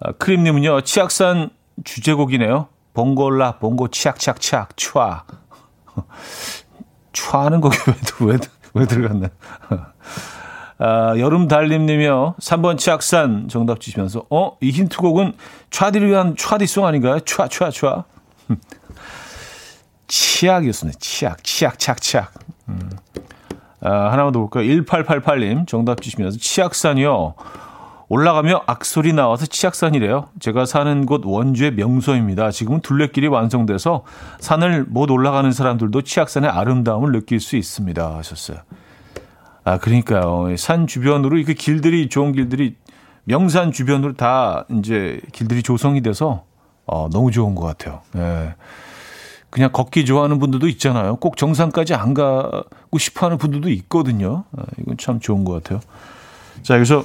아, 0.00 0.12
크림님은요, 0.12 0.82
치악산 0.82 1.50
주제곡이네요. 1.84 2.68
봉골라, 2.94 3.58
봉고, 3.58 3.88
치악치악치악, 3.88 4.76
촤. 4.76 5.24
촤는 7.12 7.60
곡이 7.60 7.76
왜, 8.20 8.26
왜, 8.26 8.38
왜 8.74 8.86
들어갔나. 8.86 9.28
아, 10.78 11.18
여름 11.18 11.48
달님님이요. 11.48 12.36
3번 12.40 12.78
치악산 12.78 13.48
정답 13.48 13.80
주시면서, 13.80 14.24
어, 14.30 14.56
이 14.60 14.70
힌트곡은 14.70 15.34
촤디를 15.70 16.08
위한 16.08 16.36
촤디송 16.36 16.86
아닌가요? 16.86 17.18
촤, 17.20 17.48
촤, 17.48 17.70
촤. 17.70 18.04
치악이었습니다. 20.08 20.98
치악, 20.98 21.44
치악, 21.44 21.78
치악, 21.78 22.00
치악. 22.00 22.34
음. 22.68 22.90
아, 23.80 24.10
하나만 24.10 24.32
더 24.32 24.40
볼까요? 24.40 24.64
1888님 24.64 25.66
정답 25.66 26.00
주시면서, 26.02 26.38
치악산이요. 26.38 27.34
올라가며 28.10 28.62
악소리 28.66 29.12
나와서 29.12 29.44
치악산이래요. 29.44 30.30
제가 30.40 30.64
사는 30.64 31.04
곳 31.04 31.22
원주의 31.26 31.72
명소입니다. 31.72 32.50
지금은 32.50 32.80
둘레길이 32.80 33.26
완성돼서 33.28 34.04
산을 34.40 34.86
못 34.88 35.10
올라가는 35.10 35.50
사람들도 35.52 36.02
치악산의 36.02 36.48
아름다움을 36.50 37.12
느낄 37.12 37.38
수 37.38 37.56
있습니다. 37.56 38.16
하셨어요. 38.16 38.58
아, 39.64 39.76
그러니까요. 39.76 40.56
산 40.56 40.86
주변으로 40.86 41.36
이렇게 41.36 41.52
길들이, 41.52 42.08
좋은 42.08 42.32
길들이 42.32 42.76
명산 43.24 43.72
주변으로 43.72 44.14
다 44.14 44.64
이제 44.70 45.20
길들이 45.32 45.62
조성이 45.62 46.00
돼서 46.00 46.44
어, 46.86 47.10
너무 47.12 47.30
좋은 47.30 47.54
것 47.54 47.66
같아요. 47.66 48.00
예. 48.16 48.54
그냥 49.50 49.70
걷기 49.72 50.04
좋아하는 50.04 50.38
분들도 50.38 50.68
있잖아요. 50.68 51.16
꼭 51.16 51.36
정상까지 51.36 51.94
안 51.94 52.14
가고 52.14 52.98
싶어 52.98 53.26
하는 53.26 53.38
분들도 53.38 53.70
있거든요. 53.70 54.44
아, 54.56 54.64
이건 54.78 54.96
참 54.98 55.20
좋은 55.20 55.44
것 55.44 55.52
같아요. 55.52 55.80
자, 56.62 56.74
여기서 56.74 57.02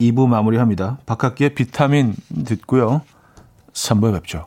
2부 0.00 0.26
마무리합니다. 0.26 0.98
바깥기의 1.06 1.54
비타민 1.54 2.14
듣고요. 2.46 3.02
3부에 3.72 4.12
뵙죠. 4.14 4.46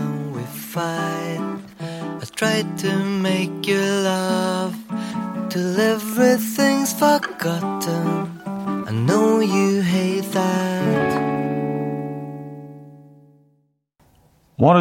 Try 2.41 2.63
to 2.63 2.97
make 3.21 3.67
you 3.67 3.77
laugh 3.77 4.73
Till 5.51 5.79
everything's 5.79 6.91
forgotten 6.91 8.41
I 8.87 8.91
know 8.91 9.41
you 9.41 9.83
hate 9.83 10.25
that 10.31 11.21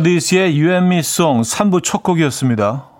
These의 0.03 0.57
You 0.57 0.73
and 0.73 0.87
Me 0.87 1.01
Song 1.01 1.42
3부 1.42 1.83
첫 1.83 2.03
곡이었습니다. 2.03 2.99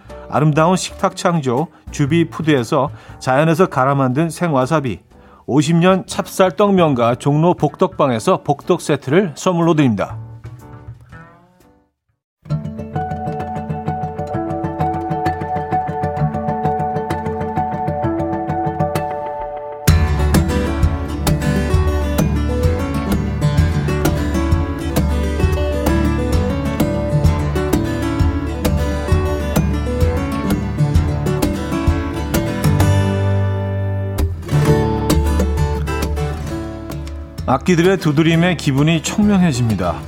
아름다운 0.31 0.77
식탁 0.77 1.15
창조 1.15 1.67
주비푸드에서 1.91 2.89
자연에서 3.19 3.67
갈아 3.67 3.95
만든 3.95 4.29
생와사비 4.29 4.99
50년 5.47 6.07
찹쌀 6.07 6.55
떡 6.55 6.73
면과 6.73 7.15
종로 7.15 7.53
복덕방에서 7.53 8.43
복덕 8.43 8.81
세트를 8.81 9.33
선물로 9.35 9.73
드립니다. 9.73 10.17
악기들의 37.61 37.97
두드림에 37.97 38.55
기분이 38.55 39.03
청명해집니다. 39.03 40.01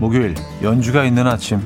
목요일 0.00 0.34
연주가 0.60 1.04
있는 1.04 1.28
아침 1.28 1.60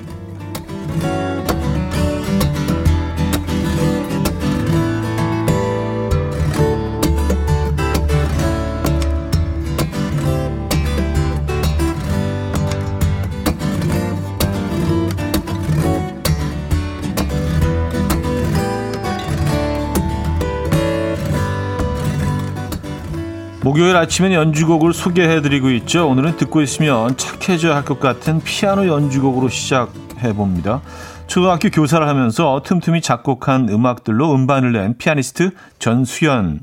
목요일 23.76 23.94
아침엔 23.98 24.32
연주곡을 24.32 24.94
소개해드리고 24.94 25.68
있죠. 25.72 26.08
오늘은 26.08 26.38
듣고 26.38 26.62
있으면 26.62 27.14
착해져야 27.18 27.76
할 27.76 27.84
것 27.84 28.00
같은 28.00 28.40
피아노 28.40 28.86
연주곡으로 28.86 29.50
시작해봅니다. 29.50 30.80
초등학교 31.26 31.68
교사를 31.68 32.08
하면서 32.08 32.62
틈틈이 32.64 33.02
작곡한 33.02 33.68
음악들로 33.68 34.34
음반을 34.34 34.72
낸 34.72 34.96
피아니스트 34.96 35.50
전수연 35.78 36.60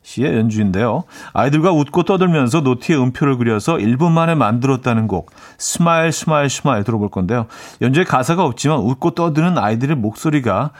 씨의 0.00 0.34
연주인데요. 0.34 1.04
아이들과 1.34 1.72
웃고 1.72 2.04
떠들면서 2.04 2.62
노트에 2.62 2.96
음표를 2.96 3.36
그려서 3.36 3.74
1분 3.74 4.12
만에 4.12 4.34
만들었다는 4.34 5.08
곡 5.08 5.32
Smile 5.58 6.10
Smile 6.10 6.48
Smile 6.48 6.84
들어볼 6.84 7.10
건데요. 7.10 7.48
연주에 7.82 8.04
가사가 8.04 8.42
없지만 8.46 8.78
웃고 8.78 9.10
떠드는 9.10 9.58
아이들의 9.58 9.94
목소리가 9.96 10.70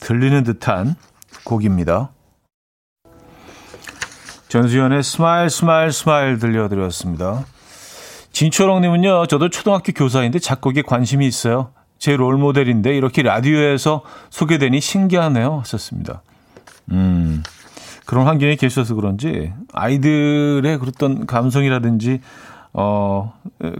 들리는 0.00 0.42
듯한 0.42 0.96
곡입니다. 1.44 2.10
전수연의 4.50 5.04
Smile 5.04 5.48
Smile 5.48 5.92
Smile 5.92 6.40
들려드렸습니다. 6.40 7.44
진초롱님은요, 8.32 9.26
저도 9.26 9.48
초등학교 9.48 9.92
교사인데 9.92 10.40
작곡에 10.40 10.82
관심이 10.82 11.24
있어요. 11.24 11.70
제 12.00 12.16
role 12.16 12.41
model인데 12.41 12.96
이렇게 12.96 13.22
라디오에서 13.22 14.02
소개되니 14.30 14.80
신기하네요. 14.80 15.60
하셨습니다. 15.60 16.22
음, 16.90 17.44
그런 18.06 18.26
환경에 18.26 18.56
계셔서 18.56 18.96
그런지 18.96 19.52
아이들의 19.72 20.78
그랬던 20.78 21.26
감성이라든지, 21.26 22.20
어, 22.72 23.32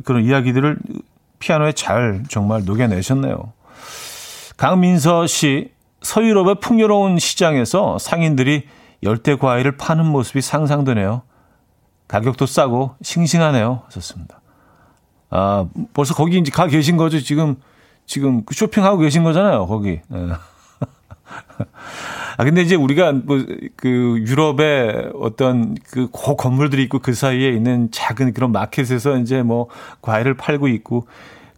그런 0.05 0.25
이야기들을 0.25 0.79
피아노에 1.41 1.73
잘 1.73 2.23
정말 2.29 2.65
녹여내셨네요. 2.65 3.53
강민서 4.57 5.27
씨, 5.27 5.73
서유럽의 6.03 6.61
풍요로운 6.61 7.19
시장에서 7.19 7.99
상인들이 7.99 8.69
열대 9.03 9.37
과일을 9.37 9.77
파는 9.77 10.07
모습이 10.07 10.41
상상되네요. 10.41 11.23
가격도 12.09 12.47
싸고 12.47 12.97
싱싱하네요. 13.03 13.83
하셨습니다. 13.87 14.41
아, 15.31 15.67
벌써 15.95 16.15
거기 16.15 16.39
이제 16.39 16.51
가 16.51 16.67
계신 16.67 16.97
거죠? 16.97 17.21
지금, 17.21 17.57
지금 18.05 18.45
그 18.45 18.55
쇼핑하고 18.55 18.99
계신 18.99 19.23
거잖아요. 19.23 19.67
거기. 19.67 20.01
예. 20.13 20.29
아, 22.37 22.45
근데 22.45 22.63
이제 22.63 22.75
우리가 22.75 23.13
뭐, 23.13 23.45
그 23.77 24.25
유럽의 24.27 25.13
어떤 25.15 25.75
그 25.77 26.09
고 26.11 26.37
건물들이 26.37 26.83
있고 26.85 26.99
그 26.99 27.15
사이에 27.15 27.51
있는 27.51 27.91
작은 27.93 28.33
그런 28.35 28.51
마켓에서 28.53 29.19
이제 29.19 29.43
뭐 29.43 29.69
과일을 30.03 30.35
팔고 30.35 30.69
있고 30.69 31.07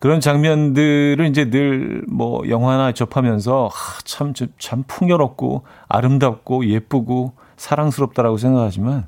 그런 0.03 0.21
장면들을 0.21 1.25
이제 1.29 1.49
늘 1.49 2.03
뭐 2.09 2.43
영화나 2.49 2.91
접하면서 2.93 3.71
아, 3.73 3.99
참, 4.05 4.33
참 4.59 4.83
풍요롭고 4.89 5.63
아름답고 5.89 6.67
예쁘고 6.67 7.35
사랑스럽다라고 7.57 8.37
생각하지만 8.37 9.07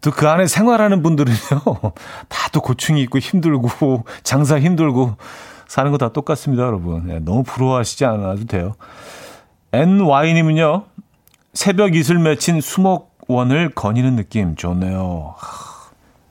또 0.00 0.10
그 0.10 0.28
안에 0.28 0.46
생활하는 0.48 1.02
분들은요, 1.02 1.36
다 2.28 2.48
또 2.52 2.60
고충이 2.60 3.00
있고 3.02 3.18
힘들고 3.20 4.04
장사 4.24 4.58
힘들고 4.58 5.14
사는 5.68 5.90
거 5.92 5.98
다 5.98 6.08
똑같습니다, 6.12 6.64
여러분. 6.64 7.06
네, 7.06 7.20
너무 7.20 7.44
부러워하시지 7.44 8.04
않아도 8.04 8.46
돼요. 8.46 8.74
NY님은요, 9.72 10.84
새벽 11.52 11.94
이슬 11.94 12.18
맺힌 12.18 12.60
수목원을 12.60 13.70
거니는 13.70 14.16
느낌 14.16 14.56
좋네요. 14.56 15.34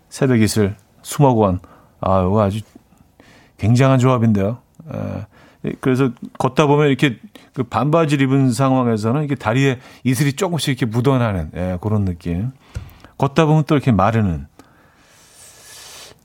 새벽 0.09 0.41
이슬, 0.41 0.75
수목원. 1.01 1.59
아, 2.01 2.21
이거 2.21 2.41
아주 2.41 2.61
굉장한 3.57 3.99
조합인데요. 3.99 4.59
에, 5.65 5.71
그래서 5.81 6.11
걷다 6.37 6.67
보면 6.67 6.87
이렇게 6.87 7.19
그 7.53 7.63
반바지를 7.63 8.27
입은 8.27 8.51
상황에서는 8.51 9.23
이게 9.23 9.35
다리에 9.35 9.79
이슬이 10.03 10.33
조금씩 10.33 10.69
이렇게 10.69 10.85
묻어나는 10.85 11.51
예, 11.55 11.77
그런 11.81 12.05
느낌. 12.05 12.51
걷다 13.17 13.45
보면 13.45 13.63
또 13.65 13.75
이렇게 13.75 13.91
마르는 13.91 14.47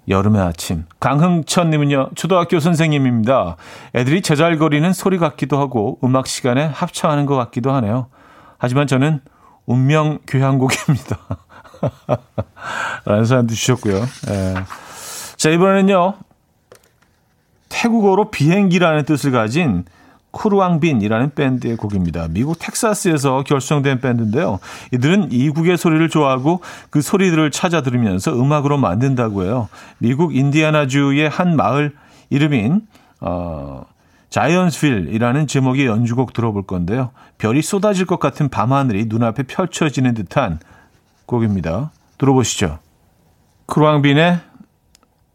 여름의 0.09 0.43
아침. 0.43 0.85
강흥천님은요, 1.01 2.11
초등학교 2.17 2.59
선생님입니다. 2.61 3.57
애들이 3.95 4.21
제잘거리는 4.21 4.93
소리 4.93 5.17
같기도 5.19 5.59
하고 5.59 5.99
음악 6.03 6.27
시간에 6.27 6.65
합창하는 6.65 7.25
것 7.27 7.37
같기도 7.37 7.73
하네요. 7.73 8.09
하지만 8.59 8.87
저는 8.87 9.21
운명 9.65 10.19
교향곡입니다. 10.27 11.19
라는 13.07 13.25
사연도 13.25 13.55
주셨고요. 13.55 13.97
예. 14.29 14.55
자, 15.37 15.51
이번에는요, 15.51 16.15
태국어로 17.83 18.31
비행기라는 18.31 19.05
뜻을 19.05 19.33
가진 19.33 19.85
쿠르왕빈이라는 20.31 21.35
밴드의 21.35 21.77
곡입니다. 21.77 22.29
미국 22.31 22.59
텍사스에서 22.59 23.43
결성된 23.43 24.01
밴드인데요. 24.01 24.61
이들은 24.93 25.33
이국의 25.33 25.77
소리를 25.77 26.09
좋아하고 26.09 26.63
그 26.91 27.03
소리들을 27.03 27.51
찾아 27.51 27.83
들으면서 27.83 28.33
음악으로 28.33 28.79
만든다고 28.79 29.43
해요. 29.43 29.69
미국 29.99 30.35
인디아나주의 30.35 31.29
한 31.29 31.57
마을 31.57 31.93
이름인 32.31 32.83
어, 33.21 33.85
자이언스빌이라는 34.31 35.47
제목의 35.49 35.87
연주곡 35.87 36.33
들어볼 36.33 36.63
건데요. 36.63 37.11
별이 37.37 37.61
쏟아질 37.63 38.07
것 38.07 38.21
같은 38.21 38.49
밤하늘이 38.49 39.07
눈앞에 39.07 39.43
펼쳐지는 39.43 40.15
듯한 40.15 40.61
곡입니다. 41.27 41.91
들어보시죠. 42.17 42.79
크루앙빈의 43.67 44.39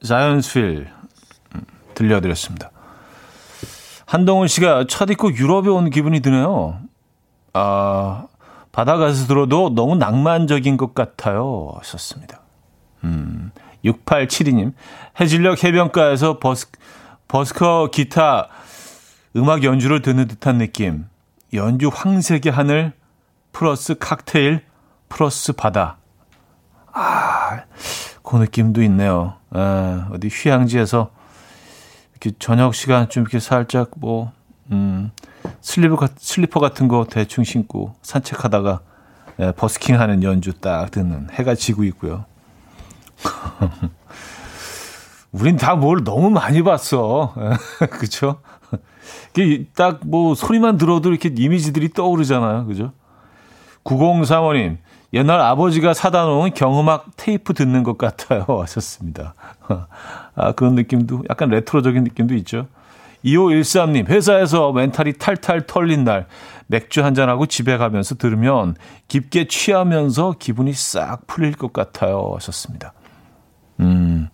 자이언스빌 0.03 0.87
음, 0.87 0.96
들려드렸습니다. 1.97 2.71
한동훈 4.05 4.47
씨가 4.47 4.85
첫 4.87 5.09
입고 5.09 5.35
유럽에 5.35 5.67
온 5.69 5.89
기분이 5.89 6.21
드네요. 6.21 6.79
아, 7.53 8.27
바다 8.71 8.97
가서 8.97 9.25
들어도 9.25 9.73
너무 9.73 9.95
낭만적인 9.95 10.77
것 10.77 10.93
같아요. 10.93 11.73
하셨습니다. 11.79 12.41
음, 13.03 13.51
6872님. 13.83 14.73
해질녘 15.19 15.63
해변가에서 15.63 16.37
버스, 16.39 16.67
버스커 17.27 17.89
기타 17.91 18.47
음악 19.35 19.63
연주를 19.63 20.01
듣는 20.03 20.27
듯한 20.27 20.59
느낌. 20.59 21.05
연주 21.53 21.89
황색의 21.91 22.51
하늘 22.51 22.93
플러스 23.51 23.95
칵테일 23.97 24.61
플러스 25.09 25.53
바다. 25.53 25.97
아, 26.93 27.63
그 28.23 28.37
느낌도 28.37 28.83
있네요. 28.83 29.35
아, 29.49 30.09
어디 30.11 30.29
휴양지에서 30.31 31.16
이렇게 32.19 32.31
저녁 32.39 32.73
시간 32.73 33.09
좀 33.09 33.21
이렇게 33.21 33.39
살짝 33.39 33.91
뭐, 33.97 34.31
음, 34.71 35.11
슬리퍼, 35.61 36.07
슬리퍼 36.17 36.59
같은 36.59 36.87
거 36.87 37.05
대충 37.09 37.43
신고 37.43 37.95
산책하다가 38.01 38.79
예, 39.39 39.51
버스킹 39.51 39.99
하는 39.99 40.23
연주 40.23 40.53
딱 40.53 40.89
듣는 40.89 41.27
해가 41.31 41.53
지고 41.53 41.83
있고요. 41.83 42.25
우린 45.31 45.57
다 45.57 45.75
뭘 45.75 46.03
너무 46.03 46.31
많이 46.31 46.63
봤어. 46.63 47.35
그쵸? 47.91 48.41
딱 49.75 50.04
뭐 50.04 50.33
소리만 50.33 50.77
들어도 50.79 51.09
이렇게 51.09 51.31
이미지들이 51.35 51.93
떠오르잖아요. 51.93 52.65
그죠? 52.65 52.93
9035님, 53.83 54.77
옛날 55.13 55.39
아버지가 55.39 55.93
사다 55.93 56.25
놓은 56.25 56.53
경음악 56.53 57.11
테이프 57.15 57.53
듣는 57.53 57.83
것 57.83 57.97
같아요. 57.97 58.45
하셨습니다. 58.61 59.33
아, 60.35 60.51
그런 60.53 60.75
느낌도, 60.75 61.23
약간 61.29 61.49
레트로적인 61.49 62.03
느낌도 62.03 62.35
있죠. 62.35 62.67
2513님, 63.23 64.07
회사에서 64.09 64.71
멘탈이 64.71 65.13
탈탈 65.13 65.65
털린 65.65 66.03
날, 66.03 66.27
맥주 66.67 67.03
한잔하고 67.03 67.45
집에 67.45 67.77
가면서 67.77 68.15
들으면 68.15 68.75
깊게 69.07 69.47
취하면서 69.47 70.35
기분이 70.39 70.73
싹 70.73 71.25
풀릴 71.25 71.53
것 71.53 71.73
같아요. 71.73 72.33
하셨습니다. 72.35 72.93
음, 73.79 74.29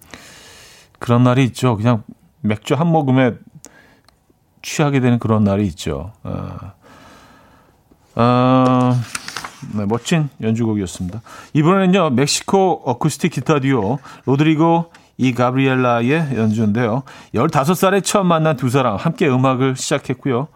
그런 1.00 1.24
날이 1.24 1.44
있죠. 1.46 1.78
그냥 1.78 2.04
맥주 2.42 2.74
한 2.74 2.88
모금에 2.88 3.34
취하게 4.62 5.00
되는 5.00 5.20
그런 5.20 5.44
날이 5.44 5.66
있죠. 5.68 6.12
어, 6.24 6.58
어, 8.16 8.96
네, 9.74 9.86
멋진 9.86 10.30
연주곡이었습니다. 10.42 11.22
이번에는요, 11.54 12.12
멕시코 12.12 12.82
어쿠스틱 12.86 13.32
기타 13.32 13.60
듀오 13.60 14.00
로드리고 14.26 14.92
이 15.18 15.34
가브리엘라의 15.34 16.36
연주인데요. 16.36 17.04
15살에 17.36 18.04
처음 18.04 18.28
만난 18.28 18.58
두 18.58 18.70
사람 18.70 18.96
함께 18.96 19.28
음악을 19.28 19.76
시작했고요. 19.76 20.48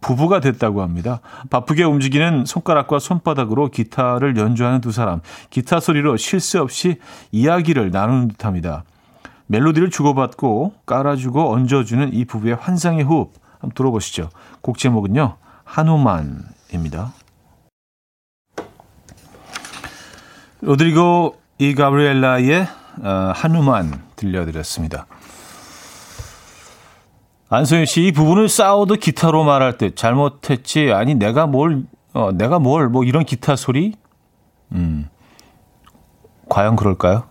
부부가 0.00 0.40
됐다고 0.40 0.82
합니다. 0.82 1.20
바쁘게 1.50 1.84
움직이는 1.84 2.44
손가락과 2.46 2.98
손바닥으로 2.98 3.70
기타를 3.70 4.36
연주하는 4.36 4.80
두 4.80 4.92
사람. 4.92 5.20
기타 5.50 5.80
소리로 5.80 6.16
쉴 6.16 6.40
새 6.40 6.58
없이 6.58 6.98
이야기를 7.32 7.90
나누는 7.90 8.28
듯합니다. 8.28 8.84
멜로디를 9.46 9.90
주고받고 9.90 10.74
깔아주고 10.86 11.52
얹어주는 11.52 12.14
이 12.14 12.24
부부의 12.24 12.54
환상의 12.54 13.04
호흡. 13.04 13.32
한번 13.58 13.74
들어보시죠. 13.74 14.30
곡 14.62 14.78
제목은요. 14.78 15.36
한우만입니다. 15.64 17.12
로드리고 20.64 21.36
이 21.58 21.74
가브리엘라의 21.74 22.66
어, 23.02 23.32
한우만 23.34 24.02
들려드렸습니다. 24.16 25.06
안소연 27.50 27.84
씨, 27.84 28.06
이 28.06 28.12
부분을 28.12 28.48
싸워도 28.48 28.96
기타로 28.96 29.44
말할 29.44 29.76
때 29.76 29.94
잘못했지. 29.94 30.90
아니, 30.90 31.14
내가 31.14 31.46
뭘, 31.46 31.82
어, 32.14 32.32
내가 32.32 32.58
뭘, 32.58 32.88
뭐 32.88 33.04
이런 33.04 33.26
기타 33.26 33.56
소리? 33.56 33.94
음, 34.72 35.08
과연 36.48 36.76
그럴까요? 36.76 37.24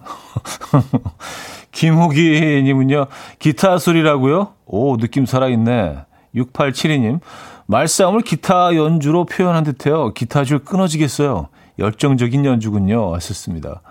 김호기님은요, 1.71 3.07
기타 3.39 3.79
소리라고요? 3.79 4.53
오, 4.67 4.97
느낌 4.97 5.25
살아있네. 5.25 6.05
6872님, 6.35 7.19
말싸움을 7.65 8.21
기타 8.21 8.75
연주로 8.75 9.25
표현한 9.25 9.63
듯해요. 9.63 10.13
기타 10.13 10.43
줄 10.43 10.59
끊어지겠어요. 10.59 11.49
열정적인 11.79 12.45
연주군요. 12.45 13.13
하셨습니다. 13.15 13.81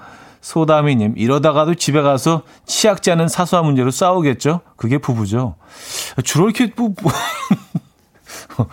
소다미님, 0.41 1.15
이러다가도 1.17 1.77
집에 1.77 2.03
가서 2.03 2.43
치약지 2.67 3.13
않은 3.13 3.29
사소한 3.29 3.65
문제로 3.65 3.91
싸우겠죠? 3.91 4.61
그게 4.77 4.99
부부죠. 4.99 5.55
주로 6.25 6.51
이렇게 6.51 6.73
뭐, 6.77 6.93
뭐 7.01 7.13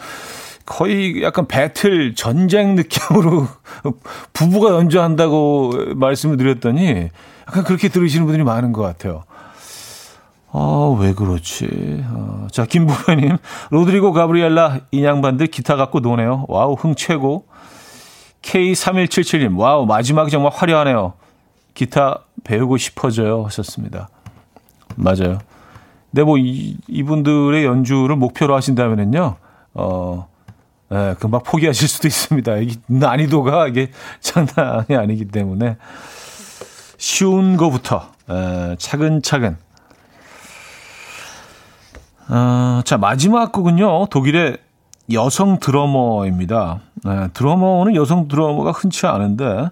거의 0.65 1.21
약간 1.23 1.47
배틀, 1.47 2.15
전쟁 2.15 2.75
느낌으로 2.75 3.47
부부가 4.33 4.71
연주한다고 4.75 5.73
말씀을 5.95 6.37
드렸더니 6.37 7.09
약간 7.47 7.63
그렇게 7.63 7.87
들으시는 7.89 8.25
분들이 8.25 8.43
많은 8.43 8.73
것 8.73 8.81
같아요. 8.81 9.23
아, 10.51 10.95
왜 10.99 11.13
그렇지? 11.13 12.03
어, 12.09 12.47
자, 12.51 12.65
김부현님, 12.65 13.37
로드리고 13.69 14.13
가브리엘라 14.13 14.79
이 14.89 14.94
양반들 14.94 15.47
기타 15.47 15.75
갖고 15.75 15.99
노네요. 15.99 16.45
와우, 16.47 16.73
흥 16.73 16.95
최고. 16.95 17.45
K3177님, 18.41 19.57
와우, 19.57 19.85
마지막이 19.85 20.31
정말 20.31 20.51
화려하네요. 20.53 21.13
기타 21.73 22.23
배우고 22.43 22.77
싶어져요. 22.77 23.45
하셨습니다. 23.45 24.09
맞아요. 24.95 25.39
근데 26.11 26.23
뭐, 26.23 26.37
이, 26.37 26.77
이분들의 26.87 27.63
연주를 27.65 28.15
목표로 28.15 28.55
하신다면은요, 28.55 29.35
어, 29.75 30.27
예, 30.91 31.15
금방 31.19 31.41
포기하실 31.43 31.87
수도 31.87 32.07
있습니다. 32.07 32.57
이 32.57 32.75
난이도가 32.87 33.67
이게 33.67 33.91
장난이 34.21 34.95
아니기 34.95 35.25
때문에 35.25 35.77
쉬운 36.97 37.57
거부터, 37.57 38.09
예, 38.29 38.75
차근차근. 38.79 39.57
어, 42.29 42.81
자, 42.85 42.97
마지막 42.97 43.51
곡은요, 43.51 44.07
독일의 44.07 44.57
여성 45.11 45.59
드러머입니다. 45.59 46.81
네, 47.03 47.29
드러머는 47.33 47.95
여성 47.95 48.27
드러머가 48.27 48.71
흔치 48.71 49.05
않은데 49.05 49.69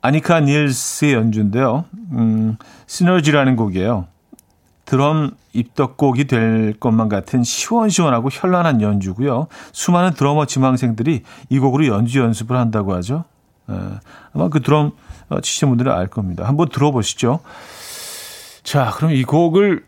아니카 0.00 0.40
닐스의 0.40 1.14
연주인데요. 1.14 1.84
음, 2.12 2.56
시너지라는 2.86 3.56
곡이에요. 3.56 4.06
드럼 4.84 5.32
입덕곡이 5.52 6.26
될 6.26 6.74
것만 6.78 7.08
같은 7.08 7.42
시원시원하고 7.42 8.28
현란한 8.30 8.80
연주고요. 8.80 9.48
수많은 9.72 10.14
드러머 10.14 10.46
지망생들이 10.46 11.22
이 11.48 11.58
곡으로 11.58 11.86
연주 11.86 12.20
연습을 12.20 12.56
한다고 12.56 12.94
하죠. 12.94 13.24
에, 13.68 13.72
네, 13.72 13.78
아마 14.32 14.48
그 14.48 14.62
드럼 14.62 14.92
치시는 15.42 15.72
분들은 15.72 15.92
알 15.92 16.06
겁니다. 16.06 16.46
한번 16.46 16.68
들어보시죠. 16.68 17.40
자, 18.62 18.92
그럼 18.94 19.10
이 19.10 19.24
곡을 19.24 19.84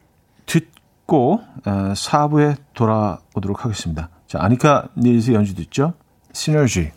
듣고 0.47 1.43
에, 1.65 1.71
4부에 1.71 2.57
돌아오도록 2.75 3.65
하겠습니다. 3.65 4.09
자, 4.27 4.39
아니카 4.43 4.89
닐스 4.99 5.33
연주 5.33 5.55
듣죠? 5.55 5.95
시너지. 6.39 6.93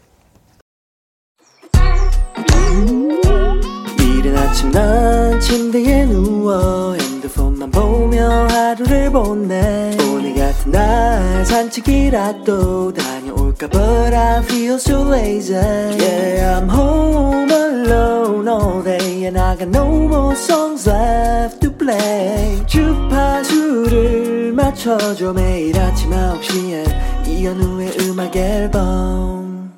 이른 3.99 4.37
아침 4.37 4.69
난 4.69 5.39
침대에 5.39 6.05
누워 6.05 6.93
핸드폰만 6.93 7.71
보며 7.71 8.29
하루를 8.51 9.11
보내 9.11 9.97
오늘 10.13 10.35
같은 10.35 10.71
날 10.71 11.43
산책이라도 11.43 12.93
다녀올까 12.93 13.20
But 13.69 14.13
I 14.13 14.41
feel 14.41 14.79
so 14.79 15.03
lazy 15.03 15.53
Yeah, 15.53 16.57
I'm 16.57 16.67
home 16.67 17.51
alone 17.51 18.47
all 18.47 18.81
day 18.81 19.25
And 19.25 19.37
I 19.37 19.55
got 19.55 19.67
no 19.67 19.85
more 20.07 20.35
songs 20.35 20.89
left 20.89 21.61
to 21.61 21.71
play 21.71 22.65
주파수를 22.65 24.53
맞춰줘 24.53 25.33
매일 25.33 25.79
아침 25.79 26.09
9시에 26.09 27.27
이현우의 27.27 27.97
음악 28.01 28.35
앨범 28.35 29.73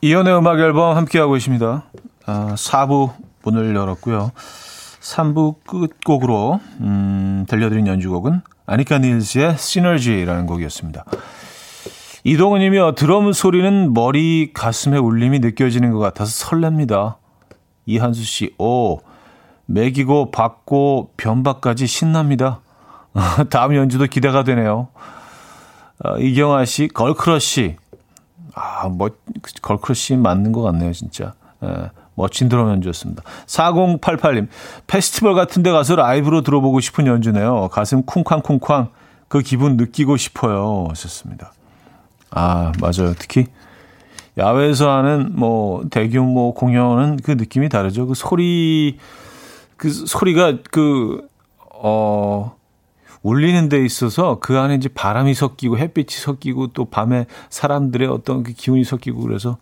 이현우의 0.00 0.38
음악 0.38 0.58
앨범 0.60 0.96
함께하고 0.96 1.36
있습니다. 1.36 1.84
아, 2.26 2.54
4부 2.56 3.12
문을 3.42 3.74
열었고요. 3.74 4.30
3부 5.02 5.56
끝곡으로 5.64 6.60
음, 6.80 7.44
들려드린 7.48 7.86
연주곡은 7.86 8.40
아니카 8.66 8.98
닐스의 8.98 9.58
시너지라는 9.58 10.46
곡이었습니다. 10.46 11.04
이동훈 12.24 12.60
님이요. 12.60 12.94
드럼 12.94 13.32
소리는 13.32 13.92
머리 13.92 14.52
가슴에 14.54 14.96
울림이 14.96 15.40
느껴지는 15.40 15.90
것 15.90 15.98
같아서 15.98 16.46
설렙니다. 16.46 17.16
이한수 17.84 18.22
씨, 18.22 18.54
오 18.58 19.00
매기고 19.66 20.30
받고 20.30 21.10
변박까지 21.16 21.88
신납니다. 21.88 22.60
다음 23.50 23.74
연주도 23.74 24.06
기대가 24.06 24.44
되네요. 24.44 24.88
아, 26.04 26.16
이경아 26.18 26.64
씨, 26.64 26.88
girl 26.88 27.23
crush. 27.23 27.76
아, 28.54 28.88
뭐, 28.88 29.10
girl 29.62 29.86
crush 29.86 30.16
맞는 30.16 30.52
것 30.52 30.62
같네요, 30.62 30.92
진짜. 30.92 31.34
예, 31.64 31.90
멋진 32.22 32.48
드럼 32.48 32.70
연주였습니다. 32.70 33.24
4088님, 33.46 34.46
페스티벌 34.86 35.34
같은 35.34 35.64
데 35.64 35.72
가서 35.72 35.96
라이브로 35.96 36.42
들어보고 36.42 36.78
싶은 36.78 37.08
연주네요. 37.08 37.68
가슴 37.72 38.04
쿵쾅쿵쾅 38.04 38.90
그 39.26 39.40
기분 39.40 39.76
느끼고 39.76 40.16
싶어요. 40.16 40.86
하셨습니다. 40.90 41.52
아, 42.30 42.70
맞아요. 42.80 43.14
특히 43.18 43.46
야외에서 44.38 44.88
하는 44.88 45.32
뭐 45.34 45.82
대규모 45.90 46.54
공연은 46.54 47.16
그 47.24 47.32
느낌이 47.32 47.68
다르죠. 47.68 48.06
그 48.06 48.14
소리, 48.14 48.98
그 49.76 49.90
소리가 49.90 50.58
그, 50.70 51.26
어, 51.74 52.54
울리는 53.22 53.68
데 53.68 53.84
있어서 53.84 54.38
그 54.40 54.60
안에 54.60 54.76
이제 54.76 54.88
바람이 54.88 55.34
섞이고 55.34 55.76
햇빛이 55.76 56.10
섞이고 56.10 56.68
또 56.68 56.84
밤에 56.84 57.26
사람들의 57.50 58.06
어떤 58.06 58.44
그 58.44 58.52
기운이 58.52 58.84
섞이고 58.84 59.20
그래서 59.22 59.58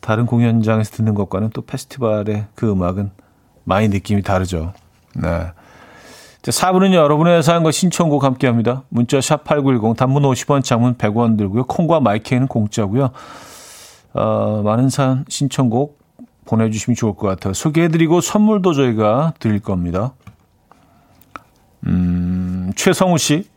다른 0.00 0.26
공연장에서 0.26 0.90
듣는 0.92 1.14
것과는 1.14 1.50
또 1.50 1.62
페스티벌의 1.62 2.46
그 2.54 2.70
음악은 2.70 3.10
많이 3.64 3.88
느낌이 3.88 4.22
다르죠. 4.22 4.72
네. 5.14 5.52
자, 6.42 6.50
4부는 6.50 6.94
여러분의 6.94 7.42
사연과 7.42 7.70
신청곡 7.70 8.24
함께 8.24 8.46
합니다. 8.46 8.82
문자 8.88 9.18
샵8910 9.18 9.96
단문 9.96 10.22
50원 10.22 10.64
장문 10.64 10.94
100원 10.94 11.36
들고요. 11.36 11.64
콩과 11.64 12.00
마이크는 12.00 12.46
공짜고요. 12.48 13.10
어, 14.14 14.62
많은 14.64 14.88
사연 14.88 15.24
신청곡 15.28 15.98
보내주시면 16.46 16.96
좋을 16.96 17.14
것 17.14 17.28
같아요. 17.28 17.52
소개해드리고 17.52 18.22
선물도 18.22 18.72
저희가 18.72 19.34
드릴 19.38 19.60
겁니다. 19.60 20.14
음, 21.86 22.72
최성우 22.74 23.18
씨. 23.18 23.48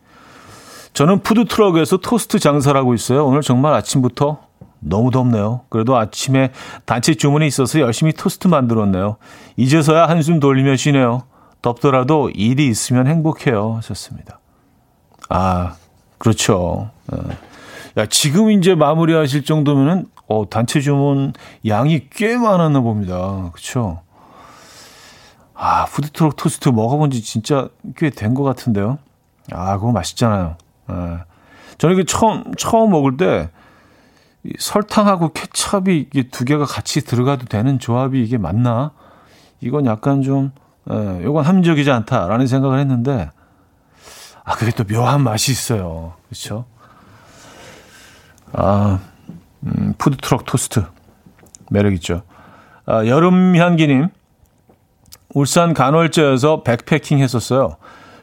저는 0.94 1.22
푸드트럭에서 1.22 1.98
토스트 1.98 2.38
장사를 2.38 2.80
하고 2.80 2.94
있어요. 2.94 3.26
오늘 3.26 3.42
정말 3.42 3.74
아침부터 3.74 4.42
너무 4.84 5.12
덥네요. 5.12 5.62
그래도 5.70 5.98
아침에 5.98 6.52
단체 6.86 7.14
주문이 7.16 7.48
있어서 7.48 7.80
열심히 7.80 8.14
토스트 8.14 8.48
만들었네요. 8.48 9.18
이제서야 9.58 10.08
한숨 10.08 10.40
돌리며 10.40 10.76
쉬네요. 10.76 11.24
덥더라도 11.62 12.30
일이 12.32 12.68
있으면 12.68 13.08
행복해요. 13.08 13.76
하셨습니다. 13.78 14.40
아, 15.30 15.76
그렇죠. 16.18 16.90
어. 17.12 17.18
야, 17.98 18.06
지금 18.08 18.52
이제 18.52 18.76
마무리하실 18.76 19.46
정도면은, 19.46 20.08
어, 20.28 20.50
단체 20.50 20.82
주문 20.82 21.34
양이 21.68 22.10
꽤 22.10 22.36
많았나 22.38 22.82
봅니다. 22.82 23.50
그렇죠. 23.54 24.02
아, 25.54 25.86
푸드트럭 25.86 26.36
토스트 26.36 26.70
먹어본 26.70 27.12
지 27.12 27.22
진짜 27.22 27.70
꽤 27.96 28.10
된 28.10 28.34
것 28.34 28.44
같은데요. 28.44 28.98
아, 29.52 29.78
그거 29.78 29.92
맛있잖아요. 29.92 30.58
아, 30.88 31.24
저는 31.78 31.96
이게 31.96 32.06
처음, 32.06 32.44
처음 32.58 32.92
먹을 32.92 33.18
때, 33.18 33.50
설탕하고 34.60 35.32
케첩이 35.34 35.98
이게 36.00 36.24
두 36.24 36.46
개가 36.46 36.66
같이 36.66 37.02
들어가도 37.02 37.46
되는 37.46 37.80
조합이 37.80 38.22
이게 38.22 38.38
맞나? 38.38 38.92
이건 39.62 39.86
약간 39.86 40.22
좀, 40.22 40.52
예, 40.92 41.22
이건 41.22 41.46
합리적이지 41.46 41.90
않다라는 41.90 42.48
생각을 42.48 42.80
했는데, 42.80 43.32
아, 44.44 44.56
그게 44.56 44.72
또 44.72 44.84
묘한 44.84 45.22
맛이 45.22 45.52
있어요. 45.52 46.16
그렇죠? 46.28 46.66
아, 48.52 49.00
음, 49.64 49.94
푸드트럭 49.98 50.46
토스트. 50.46 50.84
매력있죠. 51.70 52.24
아, 52.86 53.06
여름향기님, 53.06 54.10
울산 55.34 55.74
간월제에서 55.74 56.64
백패킹 56.64 57.20
했었어요. 57.20 57.78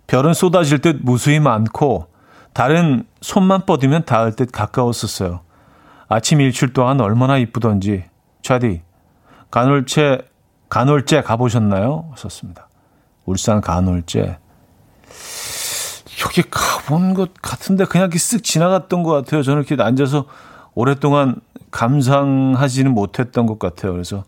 별은 0.07 0.35
쏟아질 0.35 0.81
듯 0.81 0.99
무수히 1.03 1.41
많고, 1.41 2.09
다른 2.53 3.05
손만 3.23 3.65
뻗으면 3.65 4.05
닿을 4.05 4.37
듯 4.37 4.53
가까웠었어요. 4.53 5.41
아침 6.11 6.41
일출 6.41 6.73
또한 6.73 7.01
얼마나 7.01 7.39
이쁘던지. 7.39 8.05
차디, 8.43 8.83
간월제, 9.53 10.29
간월제 10.69 11.23
가보셨나요? 11.23 12.13
썼습니다. 12.17 12.69
울산 13.27 13.61
간월제. 13.61 14.39
여기 16.27 16.43
가본 16.51 17.15
것 17.15 17.33
같은데 17.41 17.85
그냥 17.85 18.07
이렇게 18.07 18.19
쓱 18.19 18.43
지나갔던 18.43 19.05
것 19.05 19.13
같아요. 19.13 19.43
저는 19.45 19.63
이렇게 19.63 19.81
앉아서 19.81 20.27
오랫동안 20.75 21.37
감상하지는 21.71 22.93
못했던 22.93 23.47
것 23.47 23.61
같아요. 23.61 23.93
그래서 23.93 24.25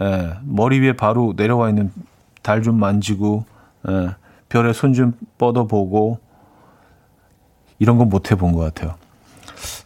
예, 0.00 0.34
머리 0.42 0.80
위에 0.80 0.94
바로 0.94 1.34
내려와 1.36 1.68
있는 1.68 1.92
달 2.42 2.62
좀 2.62 2.80
만지고 2.80 3.44
예, 3.88 4.16
별에 4.48 4.72
손 4.72 4.92
좀 4.92 5.12
뻗어보고 5.38 6.18
이런 7.78 7.96
건 7.98 8.08
못 8.08 8.32
해본 8.32 8.52
것 8.52 8.60
같아요. 8.60 8.96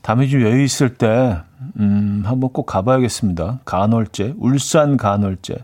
다음에 0.07 0.29
좀 0.29 0.41
여유 0.43 0.63
있을 0.63 0.95
때 0.95 1.37
음, 1.81 2.23
한번 2.25 2.51
꼭 2.51 2.65
가봐야겠습니다. 2.65 3.59
간월제, 3.65 4.35
울산 4.39 4.97
간월제. 4.97 5.57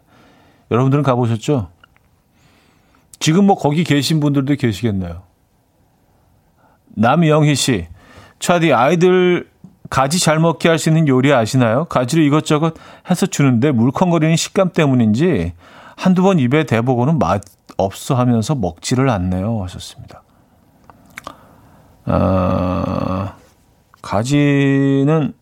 여러분들은 0.73 1.05
가보셨죠? 1.05 1.69
지금 3.21 3.45
뭐 3.47 3.55
거기 3.55 3.85
계신 3.85 4.19
분들도 4.19 4.57
계시겠네요. 4.57 5.23
남영희 6.89 7.55
씨, 7.55 7.87
차디 8.41 8.73
아이들 8.73 9.49
가지 9.89 10.19
잘 10.19 10.41
먹게 10.41 10.69
할 10.69 10.77
수 10.81 10.89
있는 10.89 11.07
요리 11.07 11.33
아시나요? 11.33 11.85
가지를 11.85 12.25
이것저것 12.25 12.75
해서 13.09 13.27
주는데 13.27 13.71
물컹거리는 13.71 14.35
식감 14.35 14.73
때문인지 14.73 15.53
한두 15.95 16.23
번 16.23 16.41
입에 16.41 16.65
대보고는 16.65 17.21
맛 17.21 17.43
없어 17.77 18.17
하면서 18.17 18.57
먹지를 18.57 19.09
않네요. 19.09 19.63
하셨습니다. 19.63 20.25
아, 22.07 23.37
가지는 24.13 25.33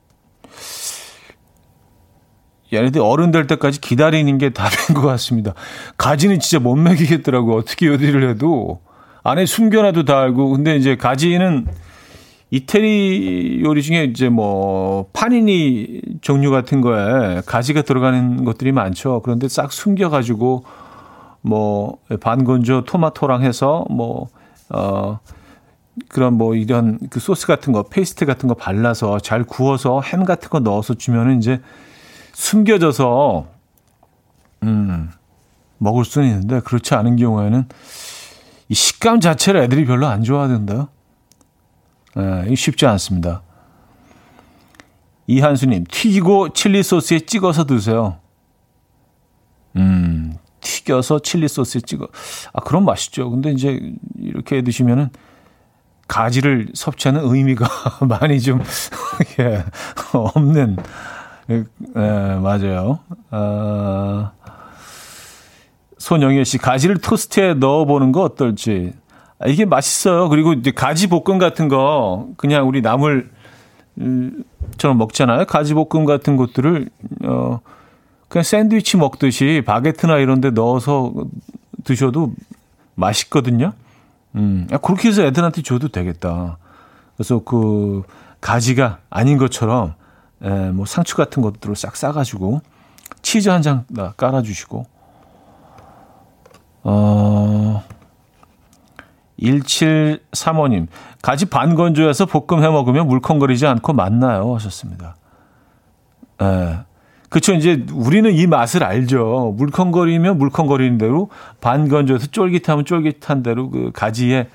얘네들 2.73 3.01
어른 3.01 3.33
될 3.33 3.49
때까지 3.49 3.81
기다리는 3.81 4.39
게 4.39 4.51
답인 4.51 4.95
것 4.95 5.01
같습니다. 5.09 5.55
가지는 5.97 6.39
진짜 6.39 6.62
못 6.62 6.77
먹이겠더라고. 6.77 7.57
어떻게 7.57 7.87
요리를 7.87 8.31
해도. 8.31 8.81
안에 9.25 9.45
숨겨놔도 9.45 10.05
다 10.05 10.21
알고. 10.21 10.51
근데 10.51 10.77
이제 10.77 10.95
가지는 10.95 11.66
이태리 12.53 13.61
요리 13.64 13.83
중에 13.83 14.05
이제 14.05 14.29
뭐 14.29 15.09
파니니 15.12 16.03
종류 16.21 16.53
같은 16.53 16.81
거에 16.81 17.43
가지가 17.45 17.83
들어가는 17.83 18.45
것들이 18.45 18.71
많죠. 18.71 19.21
그런데 19.25 19.49
싹 19.49 19.73
숨겨가지고 19.73 20.62
뭐 21.41 21.99
반건조 22.21 22.85
토마토랑 22.85 23.43
해서 23.43 23.85
뭐, 23.91 24.29
어, 24.68 25.18
그런 26.09 26.34
뭐 26.34 26.55
이런 26.55 26.98
그 27.11 27.20
소스 27.20 27.46
같은 27.46 27.72
거, 27.72 27.82
페이스트 27.84 28.26
같은 28.26 28.48
거 28.48 28.55
발라서 28.55 29.20
잘 29.20 29.44
구워서 29.44 30.01
햄 30.01 30.24
같은 30.24 30.48
거 30.48 30.61
넣어서 30.61 30.94
주면은 30.94 31.38
이제 31.38 31.61
숨겨져서 32.32 33.46
음 34.62 35.11
먹을 35.78 36.05
수는 36.05 36.28
있는데 36.28 36.61
그렇지 36.61 36.94
않은 36.94 37.16
경우에는 37.16 37.68
이 38.68 38.74
식감 38.74 39.20
자체를 39.20 39.62
애들이 39.62 39.84
별로 39.84 40.07
안 40.07 40.22
좋아하던데요. 40.22 40.88
예, 42.18 42.55
쉽지 42.55 42.86
않습니다. 42.86 43.42
이한수님 45.26 45.84
튀기고 45.88 46.53
칠리 46.53 46.82
소스에 46.82 47.20
찍어서 47.20 47.64
드세요. 47.64 48.18
음 49.76 50.36
튀겨서 50.61 51.20
칠리 51.20 51.48
소스에 51.48 51.80
찍어 51.80 52.09
아 52.53 52.61
그런 52.61 52.84
맛있죠. 52.84 53.30
근데 53.30 53.51
이제 53.53 53.94
이렇게 54.18 54.62
드시면은 54.62 55.11
가지를 56.11 56.66
섭취하는 56.74 57.22
의미가 57.24 57.68
많이 58.08 58.40
좀 58.40 58.61
예, 59.38 59.64
없는 60.12 60.76
예, 61.48 61.62
맞아요. 61.94 62.98
아, 63.30 64.32
손영애 65.98 66.42
씨 66.42 66.58
가지를 66.58 66.98
토스트에 66.98 67.54
넣어보는 67.54 68.11
거 68.11 68.22
어떨지. 68.22 68.92
아, 69.38 69.46
이게 69.46 69.64
맛있어요. 69.64 70.28
그리고 70.28 70.52
이제 70.52 70.72
가지 70.72 71.06
볶음 71.06 71.38
같은 71.38 71.68
거 71.68 72.28
그냥 72.36 72.66
우리 72.66 72.82
나물 72.82 73.30
처럼 74.78 74.98
먹잖아요. 74.98 75.44
가지 75.44 75.74
볶음 75.74 76.04
같은 76.04 76.36
것들을 76.36 76.88
어 77.24 77.61
그냥 78.28 78.42
샌드위치 78.42 78.96
먹듯이 78.96 79.62
바게트나 79.64 80.18
이런 80.18 80.40
데 80.40 80.50
넣어서 80.50 81.12
드셔도 81.84 82.32
맛있거든요. 82.94 83.72
음, 84.37 84.68
그렇게 84.83 85.09
해서 85.09 85.22
애들한테 85.22 85.62
줘도 85.62 85.89
되겠다. 85.89 86.59
그래서 87.16 87.41
그 87.45 88.03
가지가 88.41 88.99
아닌 89.11 89.39
것처럼 89.39 89.95
에, 90.43 90.70
뭐 90.70 90.87
상추 90.87 91.16
같은 91.16 91.43
것들을 91.43 91.76
싹 91.76 91.97
싸가지고 91.97 92.62
치즈 93.22 93.49
한 93.49 93.62
장 93.62 93.85
깔아주시고 94.16 94.87
어, 96.83 97.83
1735님, 99.41 100.87
가지 101.22 101.47
반 101.47 101.74
건조해서 101.74 102.26
볶음 102.26 102.62
해 102.62 102.68
먹으면 102.68 103.07
물컹거리지 103.07 103.66
않고 103.66 103.93
맛나요. 103.93 104.55
하셨습니다. 104.55 105.16
예. 106.43 106.78
그쵸. 107.31 107.55
이제 107.55 107.87
우리는 107.93 108.31
이 108.33 108.47
맛을 108.47 108.83
알죠. 108.85 109.55
물컹거리면 109.57 110.37
물컹거리는 110.37 110.99
대로 110.99 111.31
반건조해서 111.61 112.26
쫄깃하면 112.26 112.85
쫄깃한 112.85 113.43
대로 113.43 113.70
그 113.70 113.93
가지의 113.95 114.49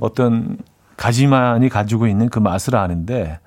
어떤 0.00 0.56
가지만이 0.96 1.68
가지고 1.68 2.06
있는 2.06 2.28
그 2.28 2.38
맛을 2.38 2.76
아는데 2.76 3.40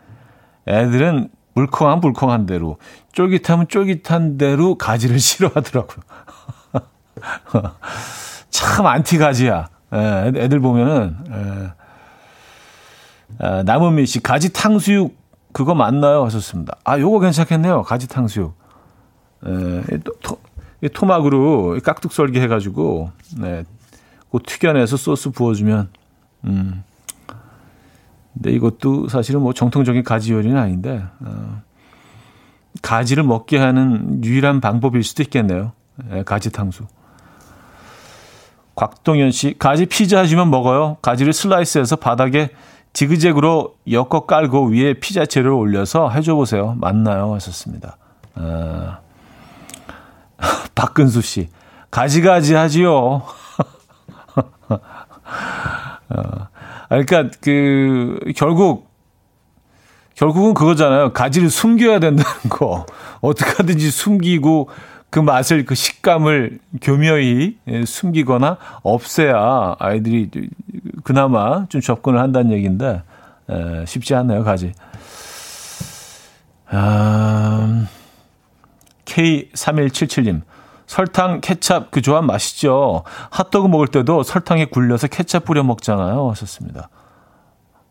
애들은 0.68 1.30
물컹한 1.54 2.02
물컹한 2.02 2.46
대로 2.46 2.78
쫄깃하면 3.14 3.70
쫄깃한 3.70 4.38
대로 4.38 4.78
가지를 4.78 5.20
싫어하더라고요. 5.24 6.04
참 8.50 8.86
안티 8.86 9.18
가지야. 9.18 9.70
예, 9.94 10.32
애들 10.36 10.60
보면은 10.60 11.16
예. 11.32 11.72
아, 13.40 13.64
남은미 13.64 14.06
씨 14.06 14.22
가지 14.22 14.52
탕수육 14.52 15.16
그거 15.54 15.74
맞나요? 15.74 16.26
하셨습니다. 16.26 16.76
아, 16.84 17.00
요거 17.00 17.22
괜찮겠네요. 17.22 17.84
가지 17.84 18.10
탕수육. 18.10 18.65
예, 19.48 19.98
토, 19.98 20.14
토, 20.22 20.40
토막으로 20.94 21.80
깍둑 21.84 22.14
썰기 22.14 22.40
해가지고 22.40 23.12
네, 23.38 23.64
그 24.32 24.40
튀겨내서 24.46 24.98
소스 24.98 25.30
부어주면 25.30 25.90
음. 26.46 26.84
근데 28.34 28.52
이것도 28.52 29.08
사실은 29.08 29.42
뭐 29.42 29.54
정통적인 29.54 30.04
가지 30.04 30.34
요리는 30.34 30.58
아닌데 30.58 31.04
어, 31.22 31.62
가지를 32.82 33.24
먹게 33.24 33.58
하는 33.58 34.24
유일한 34.24 34.60
방법일 34.60 35.04
수도 35.04 35.24
있겠네요. 35.24 35.72
예, 36.12 36.24
가지 36.24 36.52
탕수. 36.52 36.86
곽동현 38.76 39.32
씨, 39.32 39.56
가지 39.58 39.86
피자 39.86 40.20
하시면 40.20 40.50
먹어요. 40.50 40.98
가지를 41.02 41.32
슬라이스해서 41.32 41.96
바닥에 41.96 42.50
지그재그로 42.92 43.76
엮어 43.90 44.26
깔고 44.26 44.68
위에 44.68 44.96
피자 44.96 45.26
재료를 45.26 45.54
올려서 45.58 46.10
해줘 46.10 46.36
보세요. 46.36 46.76
맞나요? 46.78 47.34
하셨습니다. 47.34 47.98
어, 48.36 48.98
박근수 50.76 51.22
씨, 51.22 51.50
가지가지 51.92 52.54
하지요. 52.56 53.24
어, 56.10 56.48
그러니까 56.90 57.30
그 57.42 58.20
결국 58.36 58.90
결국은 60.16 60.54
그거잖아요. 60.54 61.14
가지를 61.14 61.50
숨겨야 61.50 62.00
된다는 62.00 62.32
거. 62.50 62.86
어떻게 63.22 63.52
하든지 63.52 63.92
숨기고 63.92 64.70
그 65.10 65.20
맛을 65.20 65.66
그 65.66 65.76
식감을 65.76 66.60
교묘히 66.82 67.58
예, 67.68 67.86
숨기거나 67.86 68.58
없애야 68.84 69.76
아이들이 69.80 70.30
그나마 71.04 71.66
좀 71.70 71.82
접근을 71.82 72.20
한다는 72.20 72.52
얘기인데 72.52 73.02
에, 73.50 73.86
쉽지 73.86 74.16
않네요 74.16 74.44
가지. 74.44 74.74
아, 76.68 77.86
K3177님 79.06 80.42
설탕, 80.88 81.42
케찹 81.42 81.88
그 81.90 82.02
조합 82.02 82.26
맛있죠. 82.26 83.04
핫도그 83.32 83.68
먹을 83.68 83.88
때도 83.88 84.24
설탕에 84.24 84.66
굴려서 84.66 85.08
케찹 85.08 85.40
뿌려 85.42 85.64
먹잖아요. 85.64 86.30
하셨습니다. 86.32 86.90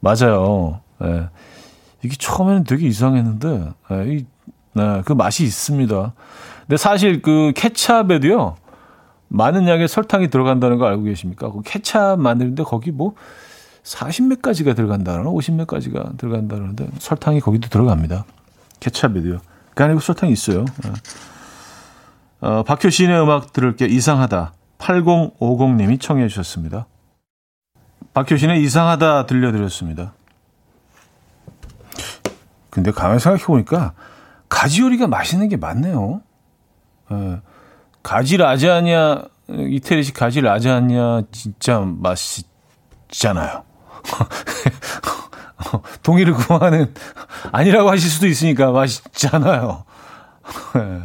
맞아요. 0.00 0.80
예. 1.02 1.28
이게 2.02 2.14
처음에는 2.16 2.64
되게 2.64 2.86
이상했는데 2.86 3.72
예, 3.90 4.12
이, 4.12 4.26
네, 4.74 5.02
그 5.04 5.12
맛이 5.12 5.42
있습니다. 5.44 6.12
근데 6.60 6.76
사실 6.76 7.22
그 7.22 7.52
케찹에도요 7.56 8.56
많은 9.28 9.66
양의 9.66 9.88
설탕이 9.88 10.28
들어간다는 10.28 10.78
거 10.78 10.86
알고 10.86 11.04
계십니까? 11.04 11.50
그 11.50 11.62
케찹 11.64 12.20
만드는데 12.20 12.62
거기 12.62 12.90
뭐 12.90 13.14
40몇 13.82 14.40
가지가 14.42 14.74
들어간다는 14.74 15.24
50몇 15.24 15.66
가지가 15.66 16.12
들어간다는데 16.16 16.88
설탕이 16.98 17.40
거기도 17.40 17.68
들어갑니다. 17.68 18.24
케찹에도요. 18.80 19.38
그 19.74 19.84
안에 19.84 19.98
설탕이 19.98 20.32
있어요. 20.32 20.64
예. 20.86 20.92
어, 22.46 22.62
박효신의 22.62 23.22
음악 23.22 23.52
들을게 23.52 23.86
이상하다. 23.86 24.52
8050님이 24.78 26.00
청해 26.00 26.28
주셨습니다. 26.28 26.86
박효신의 28.12 28.62
이상하다 28.62 29.26
들려드렸습니다. 29.26 30.14
근데 32.70 32.90
가만히 32.90 33.20
생각해보니까 33.20 33.94
가지 34.48 34.82
요리가 34.82 35.06
맛있는 35.06 35.48
게 35.48 35.56
많네요. 35.56 36.22
예, 37.12 37.40
가지 38.02 38.36
라자냐, 38.36 39.22
이태리식 39.48 40.14
가지 40.14 40.40
라자냐 40.40 41.22
진짜 41.32 41.80
맛있잖아요. 41.80 43.64
동의를 46.02 46.34
구하는 46.34 46.92
아니라고 47.52 47.90
하실 47.90 48.10
수도 48.10 48.26
있으니까 48.26 48.72
맛있잖아요. 48.72 49.84
예. 50.76 51.00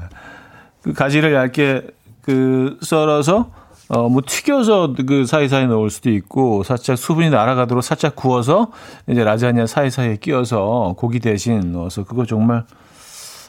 그 0.81 0.93
가지를 0.93 1.33
얇게 1.33 1.87
그 2.21 2.77
썰어서 2.81 3.51
어 3.89 4.07
뭐 4.07 4.21
튀겨서 4.25 4.93
그 5.07 5.25
사이사이 5.25 5.65
넣을 5.67 5.89
수도 5.89 6.11
있고 6.11 6.61
살짝 6.63 6.95
수분이 6.97 7.31
날아가도록 7.31 7.83
살짝 7.83 8.15
구워서 8.15 8.71
이제 9.07 9.23
라자냐 9.23 9.65
사이사이에 9.65 10.17
끼워서 10.17 10.93
고기 10.95 11.19
대신 11.19 11.71
넣어서 11.71 12.03
그거 12.03 12.25
정말 12.25 12.65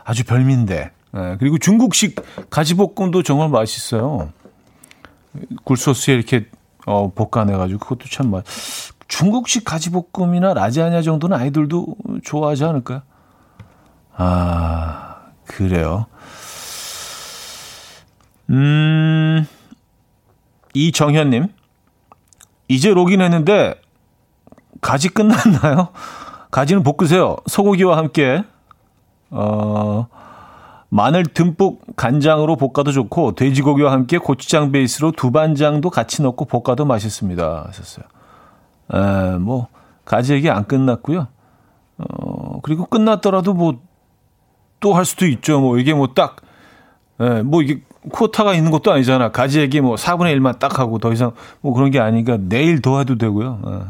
아주 0.04 0.24
별미인데. 0.24 0.90
예, 1.16 1.36
그리고 1.38 1.58
중국식 1.58 2.16
가지볶음도 2.48 3.22
정말 3.22 3.50
맛있어요. 3.50 4.32
굴소스에 5.64 6.14
이렇게 6.14 6.46
어 6.86 7.12
볶아내 7.14 7.52
가지고 7.56 7.80
그것도 7.80 8.08
참 8.08 8.30
맛. 8.30 8.44
중국식 9.10 9.64
가지볶음이나 9.64 10.54
라자냐 10.54 11.02
정도는 11.02 11.36
아이들도 11.36 11.96
좋아하지 12.24 12.64
않을까요? 12.64 13.02
아, 14.16 15.16
그래요. 15.44 16.06
음, 18.50 19.46
이정현님. 20.74 21.48
이제 22.68 22.94
로그인했는데, 22.94 23.80
가지 24.80 25.08
끝났나요? 25.08 25.88
가지는 26.52 26.84
볶으세요. 26.84 27.36
소고기와 27.48 27.96
함께, 27.96 28.44
어, 29.30 30.06
마늘 30.88 31.24
듬뿍 31.24 31.96
간장으로 31.96 32.54
볶아도 32.56 32.92
좋고, 32.92 33.34
돼지고기와 33.34 33.90
함께 33.90 34.18
고추장 34.18 34.70
베이스로 34.70 35.10
두반장도 35.10 35.90
같이 35.90 36.22
넣고 36.22 36.44
볶아도 36.44 36.84
맛있습니다. 36.84 37.64
하셨어요. 37.66 38.04
에, 38.92 39.38
뭐, 39.38 39.68
가지 40.04 40.32
얘기 40.32 40.50
안 40.50 40.66
끝났고요. 40.66 41.28
어, 41.98 42.60
그리고 42.62 42.86
끝났더라도 42.86 43.54
뭐, 43.54 43.80
또 44.80 44.94
할 44.94 45.04
수도 45.04 45.26
있죠. 45.26 45.60
뭐, 45.60 45.78
이게 45.78 45.92
뭐 45.94 46.08
딱, 46.14 46.36
에, 47.20 47.42
뭐, 47.42 47.62
이게 47.62 47.82
쿼타가 48.12 48.54
있는 48.54 48.70
것도 48.70 48.92
아니잖아. 48.92 49.30
가지액이 49.30 49.80
뭐 49.82 49.96
4분의 49.96 50.34
1만 50.38 50.58
딱 50.58 50.78
하고 50.78 50.98
더 50.98 51.12
이상 51.12 51.32
뭐 51.60 51.74
그런 51.74 51.90
게 51.90 52.00
아니니까 52.00 52.38
내일 52.40 52.80
더 52.80 52.98
해도 52.98 53.18
되고요. 53.18 53.60
예. 53.66 53.80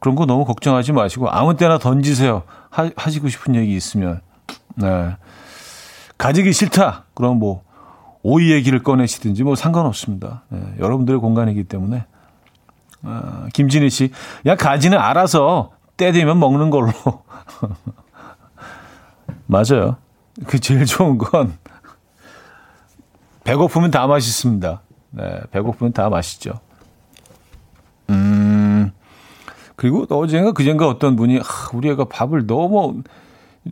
그런 0.00 0.16
거 0.16 0.26
너무 0.26 0.44
걱정하지 0.44 0.90
마시고 0.92 1.30
아무 1.30 1.56
때나 1.56 1.78
던지세요. 1.78 2.42
하, 2.70 2.90
하시고 2.96 3.28
싶은 3.28 3.54
얘기 3.54 3.76
있으면. 3.76 4.20
네. 4.74 5.14
가지기 6.18 6.52
싫다. 6.52 7.04
그럼 7.14 7.38
뭐 7.38 7.62
오이 8.24 8.50
얘기를 8.50 8.82
꺼내시든지 8.82 9.44
뭐 9.44 9.54
상관없습니다. 9.54 10.42
네. 10.48 10.60
여러분들의 10.80 11.20
공간이기 11.20 11.64
때문에. 11.64 12.04
아, 13.02 13.48
김진희 13.52 13.90
씨, 13.90 14.10
야 14.46 14.56
가지는 14.56 14.98
알아서 14.98 15.72
때 15.96 16.12
되면 16.12 16.38
먹는 16.38 16.70
걸로. 16.70 16.92
맞아요. 19.46 19.96
그 20.46 20.58
제일 20.58 20.84
좋은 20.86 21.18
건 21.18 21.56
배고프면 23.44 23.90
다 23.90 24.06
맛있습니다. 24.06 24.80
네, 25.10 25.40
배고프면 25.50 25.92
다 25.92 26.08
맛있죠. 26.08 26.52
음, 28.10 28.92
그리고 29.76 30.06
어제가 30.08 30.52
그젠가 30.52 30.88
어떤 30.88 31.16
분이, 31.16 31.38
아, 31.40 31.42
우리 31.74 31.90
애가 31.90 32.06
밥을 32.06 32.46
너무, 32.46 33.02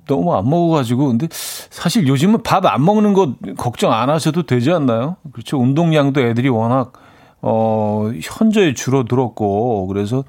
너무 0.07 0.35
안 0.35 0.49
먹어가지고, 0.49 1.09
근데 1.09 1.29
사실 1.31 2.07
요즘은 2.07 2.43
밥 2.43 2.67
안 2.67 2.85
먹는 2.85 3.15
거 3.15 3.35
걱정 3.57 3.93
안 3.93 4.11
하셔도 4.11 4.43
되지 4.45 4.71
않나요? 4.73 5.17
그렇죠. 5.33 5.59
운동량도 5.59 6.21
애들이 6.21 6.49
워낙, 6.49 6.93
어, 7.43 8.11
현저히 8.23 8.75
줄어들었고, 8.75 9.87
그래서 9.87 10.25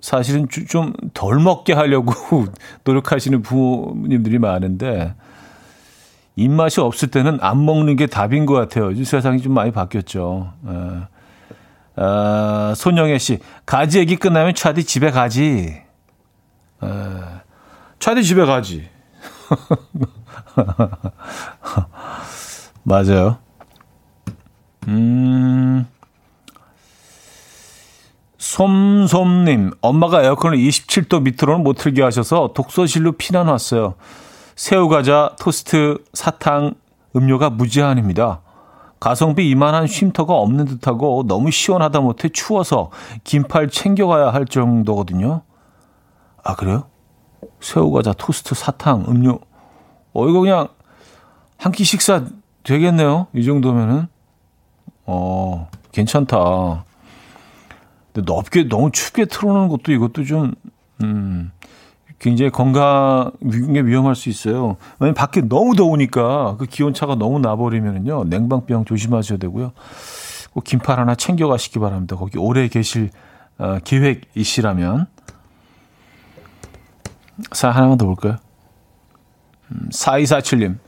사실은 0.00 0.46
좀 0.68 0.92
덜 1.14 1.40
먹게 1.40 1.72
하려고 1.72 2.12
노력하시는 2.84 3.42
부모님들이 3.42 4.38
많은데, 4.38 5.14
입맛이 6.36 6.80
없을 6.80 7.08
때는 7.10 7.38
안 7.40 7.64
먹는 7.64 7.96
게 7.96 8.06
답인 8.06 8.46
것 8.46 8.54
같아요. 8.54 8.94
세상이 9.04 9.42
좀 9.42 9.54
많이 9.54 9.72
바뀌었죠. 9.72 10.52
에. 10.68 10.72
아, 12.00 12.74
손영애 12.76 13.18
씨, 13.18 13.40
가지 13.66 13.98
얘기 13.98 14.14
끝나면 14.14 14.54
차디 14.54 14.84
집에 14.84 15.10
가지. 15.10 15.82
에. 16.82 16.86
차디 17.98 18.22
집에 18.22 18.44
가지. 18.44 18.88
맞아요. 22.84 23.38
음, 24.86 25.86
솜솜님, 28.48 29.72
엄마가 29.82 30.22
에어컨을 30.22 30.56
27도 30.56 31.20
밑으로는 31.20 31.62
못 31.62 31.74
틀게 31.74 32.02
하셔서 32.02 32.52
독서실로 32.54 33.12
피난 33.12 33.46
왔어요. 33.46 33.94
새우 34.56 34.88
과자, 34.88 35.36
토스트, 35.38 36.02
사탕, 36.14 36.72
음료가 37.14 37.50
무제한입니다. 37.50 38.40
가성비 39.00 39.50
이만한 39.50 39.86
쉼터가 39.86 40.32
없는 40.34 40.64
듯하고 40.64 41.24
너무 41.28 41.50
시원하다 41.50 42.00
못해 42.00 42.30
추워서 42.30 42.90
긴팔 43.22 43.68
챙겨가야 43.68 44.32
할 44.32 44.46
정도거든요. 44.46 45.42
아, 46.42 46.56
그래요? 46.56 46.84
새우 47.60 47.90
과자, 47.90 48.14
토스트, 48.14 48.54
사탕, 48.54 49.04
음료. 49.08 49.40
어, 50.14 50.26
이거 50.26 50.40
그냥 50.40 50.68
한 51.58 51.72
끼 51.72 51.84
식사 51.84 52.22
되겠네요. 52.62 53.26
이 53.34 53.44
정도면은. 53.44 54.08
어, 55.04 55.68
괜찮다. 55.92 56.84
근데 58.12 58.30
넓게, 58.32 58.68
너무 58.68 58.90
춥게 58.90 59.26
틀어놓는 59.26 59.68
것도 59.68 59.92
이것도 59.92 60.24
좀, 60.24 60.54
음, 61.02 61.50
굉장히 62.18 62.50
건강에 62.50 63.30
위험할 63.84 64.16
수 64.16 64.28
있어요. 64.28 64.76
왜냐면 64.98 65.14
밖에 65.14 65.40
너무 65.40 65.76
더우니까 65.76 66.56
그 66.58 66.66
기온 66.66 66.92
차가 66.92 67.14
너무 67.14 67.38
나버리면은요, 67.38 68.24
냉방병 68.24 68.84
조심하셔야 68.86 69.38
되고요. 69.38 69.72
꼭 70.52 70.64
긴팔 70.64 70.98
하나 70.98 71.14
챙겨가시기 71.14 71.78
바랍니다. 71.78 72.16
거기 72.16 72.38
오래 72.38 72.66
계실 72.68 73.10
어, 73.58 73.78
계획이시라면. 73.84 75.06
사 77.52 77.70
하나만 77.70 77.98
더 77.98 78.06
볼까요? 78.06 78.36
음, 79.70 79.88
4247님. 79.92 80.78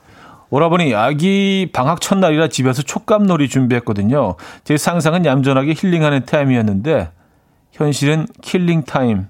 오라버니 0.51 0.95
아기 0.95 1.71
방학 1.73 2.01
첫날이라 2.01 2.49
집에서 2.49 2.83
촉감놀이 2.83 3.49
준비했거든요. 3.49 4.35
제 4.65 4.77
상상은 4.77 5.25
얌전하게 5.25 5.75
힐링하는 5.77 6.25
타임이었는데 6.25 7.11
현실은 7.73 8.27
killing 8.43 8.83
time. 8.83 9.27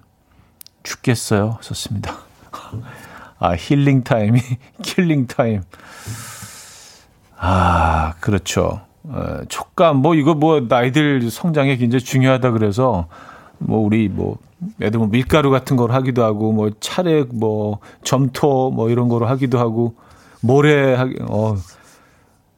죽겠어요. 0.82 1.58
썼습니다. 1.60 2.16
아, 3.38 3.54
healing 3.54 4.02
time이 4.02 4.40
killing 4.82 5.26
time. 5.26 5.62
아, 7.36 8.14
그렇죠. 8.20 8.80
어, 9.04 9.40
촉감 9.48 9.98
뭐 9.98 10.14
이거 10.14 10.34
뭐 10.34 10.60
아이들 10.60 11.30
성장에 11.30 11.76
굉장히 11.76 12.02
중요하다 12.02 12.50
그래서 12.52 13.08
뭐 13.58 13.78
우리 13.78 14.08
뭐 14.08 14.38
애들 14.80 14.98
뭐 14.98 15.08
밀가루 15.08 15.50
같은 15.50 15.76
걸 15.76 15.92
하기도 15.92 16.22
하고 16.24 16.52
뭐 16.52 16.70
찰흙 16.80 17.24
뭐 17.24 17.78
점토 18.04 18.70
뭐 18.70 18.90
이런 18.90 19.08
거로 19.08 19.26
하기도 19.26 19.58
하고 19.58 19.94
모래 20.40 20.94
하기 20.94 21.16
어 21.28 21.54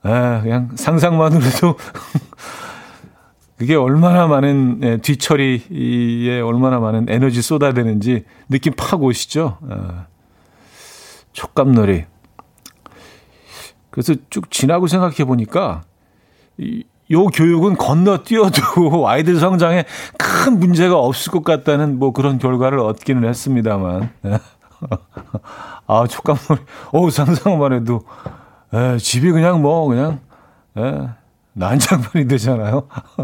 에, 0.04 0.40
그냥 0.42 0.70
상상만으로도 0.74 1.76
그게 3.56 3.76
얼마나 3.76 4.26
많은 4.26 4.80
예, 4.82 4.96
뒤처리에 4.96 6.40
얼마나 6.40 6.80
많은 6.80 7.06
에너지 7.08 7.42
쏟아야 7.42 7.78
되는지 7.78 8.24
느낌 8.48 8.72
팍 8.76 9.00
오시죠? 9.00 9.58
어, 9.60 10.06
촉감놀이. 11.32 12.04
그래서 13.90 14.14
쭉 14.30 14.50
지나고 14.50 14.88
생각해 14.88 15.24
보니까 15.24 15.82
이, 16.58 16.82
요 17.12 17.26
교육은 17.26 17.76
건너뛰어도 17.76 19.06
아이들 19.06 19.36
성장에 19.38 19.84
큰 20.18 20.58
문제가 20.58 20.98
없을 20.98 21.30
것 21.30 21.44
같다는 21.44 22.00
뭐 22.00 22.12
그런 22.12 22.38
결과를 22.38 22.80
얻기는 22.80 23.28
했습니다만. 23.28 24.10
아, 25.86 26.06
촉감놀이. 26.06 26.60
오, 26.92 27.10
상상만 27.10 27.72
해도, 27.72 28.02
에, 28.72 28.98
집이 28.98 29.32
그냥 29.32 29.62
뭐, 29.62 29.86
그냥, 29.88 30.20
에, 30.76 31.08
난장판이 31.54 32.28
되잖아요. 32.28 32.88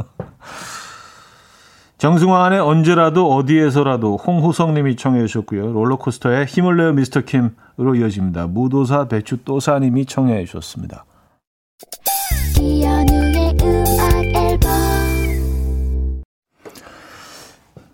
정승환의 1.98 2.60
언제라도 2.60 3.34
어디에서라도 3.34 4.18
홍호성님이 4.18 4.94
청해 4.96 5.26
주셨고요. 5.26 5.72
롤러코스터의 5.72 6.46
힘을 6.46 6.76
내어 6.76 6.92
미스터 6.92 7.22
킴으로 7.22 7.96
이어집니다. 7.96 8.46
무도사 8.46 9.08
배추 9.08 9.38
또사님이 9.44 10.06
청해 10.06 10.44
주셨습니다. 10.44 11.04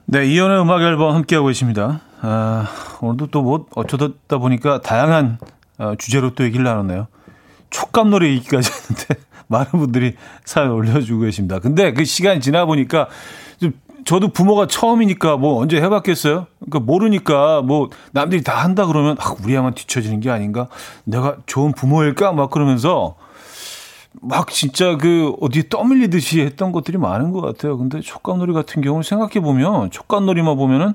네, 0.07 0.27
이연의 0.27 0.61
음악 0.61 0.83
앨범 0.83 1.15
함께하고 1.15 1.49
계십니다. 1.49 2.01
아, 2.27 2.67
오늘도 3.03 3.27
또 3.27 3.43
뭐 3.43 3.67
어쩌다 3.75 4.39
보니까 4.39 4.81
다양한 4.81 5.39
어, 5.79 5.95
주제로 5.99 6.35
또 6.35 6.45
얘기를 6.45 6.65
나눴네요. 6.65 7.07
촉감놀이 7.69 8.29
얘기까지 8.37 8.71
했는데 8.73 9.23
많은 9.49 9.73
분들이 9.73 10.15
사연 10.45 10.71
올려주고 10.71 11.21
계십니다. 11.23 11.59
근데 11.59 11.93
그 11.93 12.05
시간이 12.07 12.41
지나 12.41 12.65
보니까 12.65 13.09
좀 13.61 13.73
저도 14.07 14.29
부모가 14.29 14.67
처음이니까 14.67 15.37
뭐 15.37 15.61
언제 15.61 15.77
해봤겠어요? 15.83 16.47
그러니까 16.61 16.81
모르니까 16.81 17.61
뭐 17.61 17.91
남들이 18.13 18.43
다 18.43 18.57
한다 18.57 18.87
그러면 18.87 19.17
아, 19.21 19.35
우리 19.45 19.55
아만 19.57 19.75
뒤처지는 19.75 20.21
게 20.21 20.31
아닌가? 20.31 20.69
내가 21.05 21.37
좋은 21.45 21.73
부모일까? 21.73 22.33
막 22.33 22.51
그러면서 22.51 23.17
막 24.23 24.49
진짜 24.49 24.97
그 24.97 25.35
어디에 25.43 25.65
떠밀리듯이 25.69 26.41
했던 26.41 26.73
것들이 26.73 26.97
많은 26.97 27.33
것 27.33 27.43
같아요. 27.43 27.77
근데 27.77 28.01
촉감놀이 28.01 28.55
같은 28.55 28.81
경우는 28.81 29.03
생각해 29.03 29.41
보면 29.41 29.91
촉감놀이만 29.91 30.57
보면은 30.57 30.95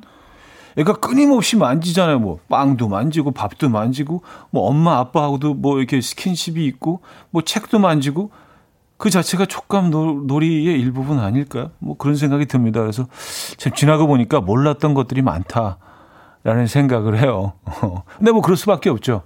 애가 0.78 0.94
끊임없이 0.94 1.56
만지잖아요. 1.58 2.20
뭐 2.20 2.40
빵도 2.50 2.88
만지고 2.88 3.32
밥도 3.32 3.70
만지고 3.70 4.22
뭐 4.52 4.68
엄마 4.68 4.98
아빠하고도 4.98 5.56
뭐 5.56 5.80
이렇게 5.80 6.02
스킨십이 6.02 6.66
있고 6.66 7.02
뭐 7.32 7.42
책도 7.42 7.80
만지고 7.80 8.32
그 8.98 9.10
자체가 9.10 9.46
촉감 9.46 9.90
놀이의 10.28 10.80
일부분 10.80 11.20
아닐까요? 11.20 11.72
뭐 11.80 11.96
그런 11.98 12.16
생각이 12.16 12.46
듭니다. 12.46 12.82
그래서 12.82 13.08
참 13.58 13.74
지나고 13.74 14.08
보니까 14.08 14.42
몰랐던 14.42 14.94
것들이 14.94 15.22
많다라는 15.22 16.68
생각을 16.68 17.18
해요. 17.20 17.54
근데 18.18 18.32
뭐 18.32 18.42
그럴 18.42 18.58
수밖에 18.58 18.90
없죠. 18.90 19.24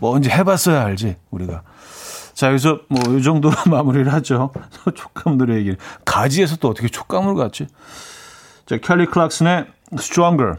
뭐 0.00 0.14
언제 0.14 0.30
해봤어야 0.30 0.84
알지 0.84 1.16
우리가. 1.30 1.62
자 2.34 2.48
여기서 2.48 2.80
뭐 2.88 3.16
이 3.16 3.22
정도로 3.22 3.54
마무리를 3.70 4.12
하죠. 4.12 4.52
촉감 4.94 5.38
놀이 5.38 5.54
얘기를 5.56 5.76
가지에서 6.04 6.56
또 6.56 6.68
어떻게 6.68 6.88
촉감을 6.88 7.34
갖지? 7.34 7.66
자 8.66 8.76
켈리 8.78 9.06
클락슨의 9.06 9.66
Stronger 9.94 10.58